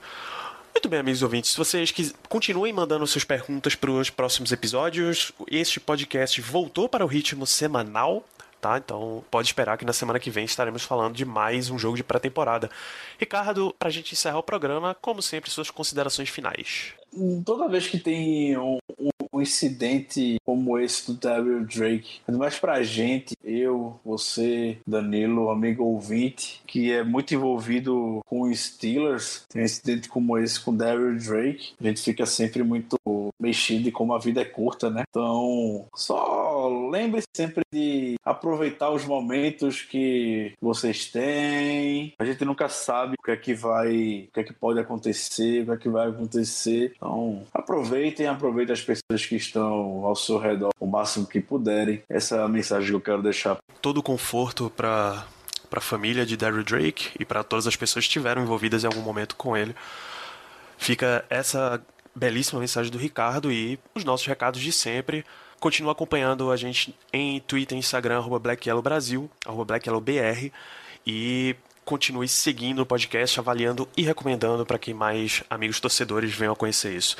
[0.73, 1.51] Muito bem, amigos ouvintes.
[1.51, 2.13] Se vocês quis...
[2.27, 8.25] continuem mandando suas perguntas para os próximos episódios, este podcast voltou para o ritmo semanal,
[8.59, 8.77] tá?
[8.77, 12.03] Então pode esperar que na semana que vem estaremos falando de mais um jogo de
[12.03, 12.69] pré-temporada.
[13.17, 16.93] Ricardo, para a gente encerrar o programa, como sempre, suas considerações finais.
[17.45, 22.57] Toda vez que tem um, um- um incidente como esse do Daryl Drake, ainda mais
[22.57, 29.65] pra gente, eu, você, Danilo, amigo ouvinte, que é muito envolvido com Steelers, tem um
[29.65, 32.97] incidente como esse com Daryl Drake, a gente fica sempre muito
[33.39, 35.03] mexido e como a vida é curta, né?
[35.09, 42.13] Então, só lembre sempre de aproveitar os momentos que vocês têm.
[42.17, 45.61] A gente nunca sabe o que é que vai, o que é que pode acontecer,
[45.61, 46.93] o que é que vai acontecer.
[46.95, 52.01] Então, aproveitem, aproveitem as pessoas que estão ao seu redor o máximo que puderem.
[52.09, 53.57] Essa é a mensagem que eu quero deixar.
[53.81, 55.25] todo o conforto para
[55.69, 58.87] para a família de Daryl Drake e para todas as pessoas que estiveram envolvidas em
[58.87, 59.75] algum momento com ele.
[60.77, 61.83] Fica essa
[62.15, 65.25] belíssima mensagem do Ricardo e os nossos recados de sempre.
[65.59, 70.51] Continua acompanhando a gente em Twitter Instagram, arroba Black Yellow Brasil, arroba Black Yellow BR,
[71.05, 76.55] e continue seguindo o podcast, avaliando e recomendando para que mais amigos torcedores venham a
[76.55, 77.15] conhecer isso.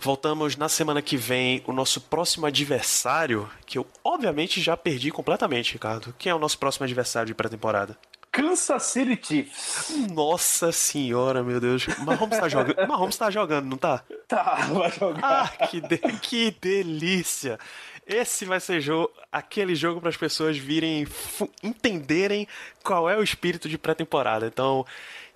[0.00, 5.72] Voltamos na semana que vem, o nosso próximo adversário, que eu obviamente já perdi completamente,
[5.72, 6.14] Ricardo.
[6.18, 7.98] Quem é o nosso próximo adversário de pré-temporada?
[8.30, 9.90] Kansas City Chiefs.
[10.12, 11.86] Nossa senhora, meu Deus.
[11.98, 14.04] Mahomes tá jogando, Mahomes tá jogando, não tá?
[14.28, 15.52] Tá, vai jogar.
[15.60, 17.58] Ah, que, de- que delícia!
[18.06, 21.06] Esse vai ser jogo, aquele jogo para as pessoas virem
[21.62, 22.46] entenderem
[22.82, 24.46] qual é o espírito de pré-temporada.
[24.46, 24.86] Então,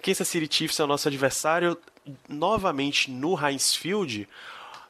[0.03, 1.77] Kansas City Chiefs é o nosso adversário
[2.29, 4.29] novamente no Heinz Field.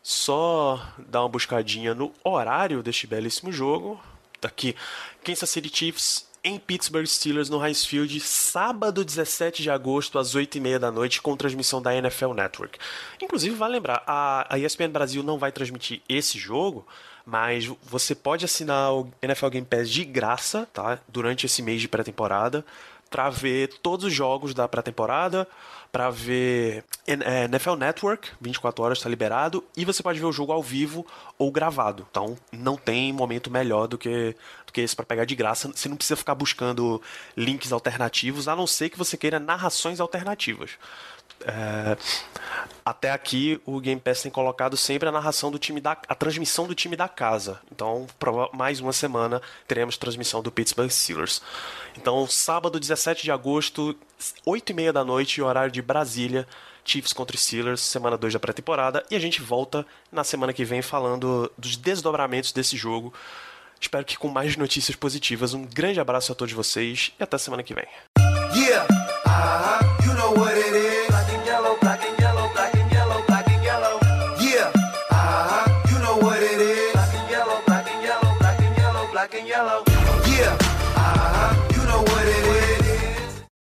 [0.02, 4.00] Só dar uma buscadinha no horário deste belíssimo jogo.
[4.42, 4.74] Aqui,
[5.22, 10.78] Kansas City Chiefs em Pittsburgh Steelers no Heinz Field, sábado 17 de agosto, às 8h30
[10.78, 12.78] da noite, com transmissão da NFL Network.
[13.20, 16.84] Inclusive, vale lembrar, a, a ESPN Brasil não vai transmitir esse jogo,
[17.24, 20.98] mas você pode assinar o NFL Game Pass de graça, tá?
[21.06, 22.64] Durante esse mês de pré-temporada,
[23.12, 25.46] para ver todos os jogos da pré-temporada,
[25.92, 30.50] para ver é, NFL Network, 24 horas está liberado, e você pode ver o jogo
[30.50, 31.06] ao vivo
[31.38, 32.06] ou gravado.
[32.10, 34.34] Então não tem momento melhor do que,
[34.66, 35.70] do que esse para pegar de graça.
[35.72, 37.00] Você não precisa ficar buscando
[37.36, 40.70] links alternativos, a não ser que você queira narrações alternativas.
[41.46, 41.96] É,
[42.84, 46.66] até aqui o Game Pass tem colocado sempre a narração do time da a transmissão
[46.66, 47.60] do time da casa.
[47.70, 48.06] Então,
[48.52, 51.40] mais uma semana teremos transmissão do Pittsburgh Steelers.
[51.96, 53.96] Então, sábado 17 de agosto,
[54.44, 56.46] 8 e meia da noite, horário de Brasília,
[56.84, 60.82] Chiefs contra Steelers, semana 2 da pré-temporada, e a gente volta na semana que vem
[60.82, 63.12] falando dos desdobramentos desse jogo.
[63.80, 65.54] Espero que com mais notícias positivas.
[65.54, 67.86] Um grande abraço a todos vocês e até semana que vem.
[68.54, 68.86] Yeah.
[69.26, 70.91] Uh -huh.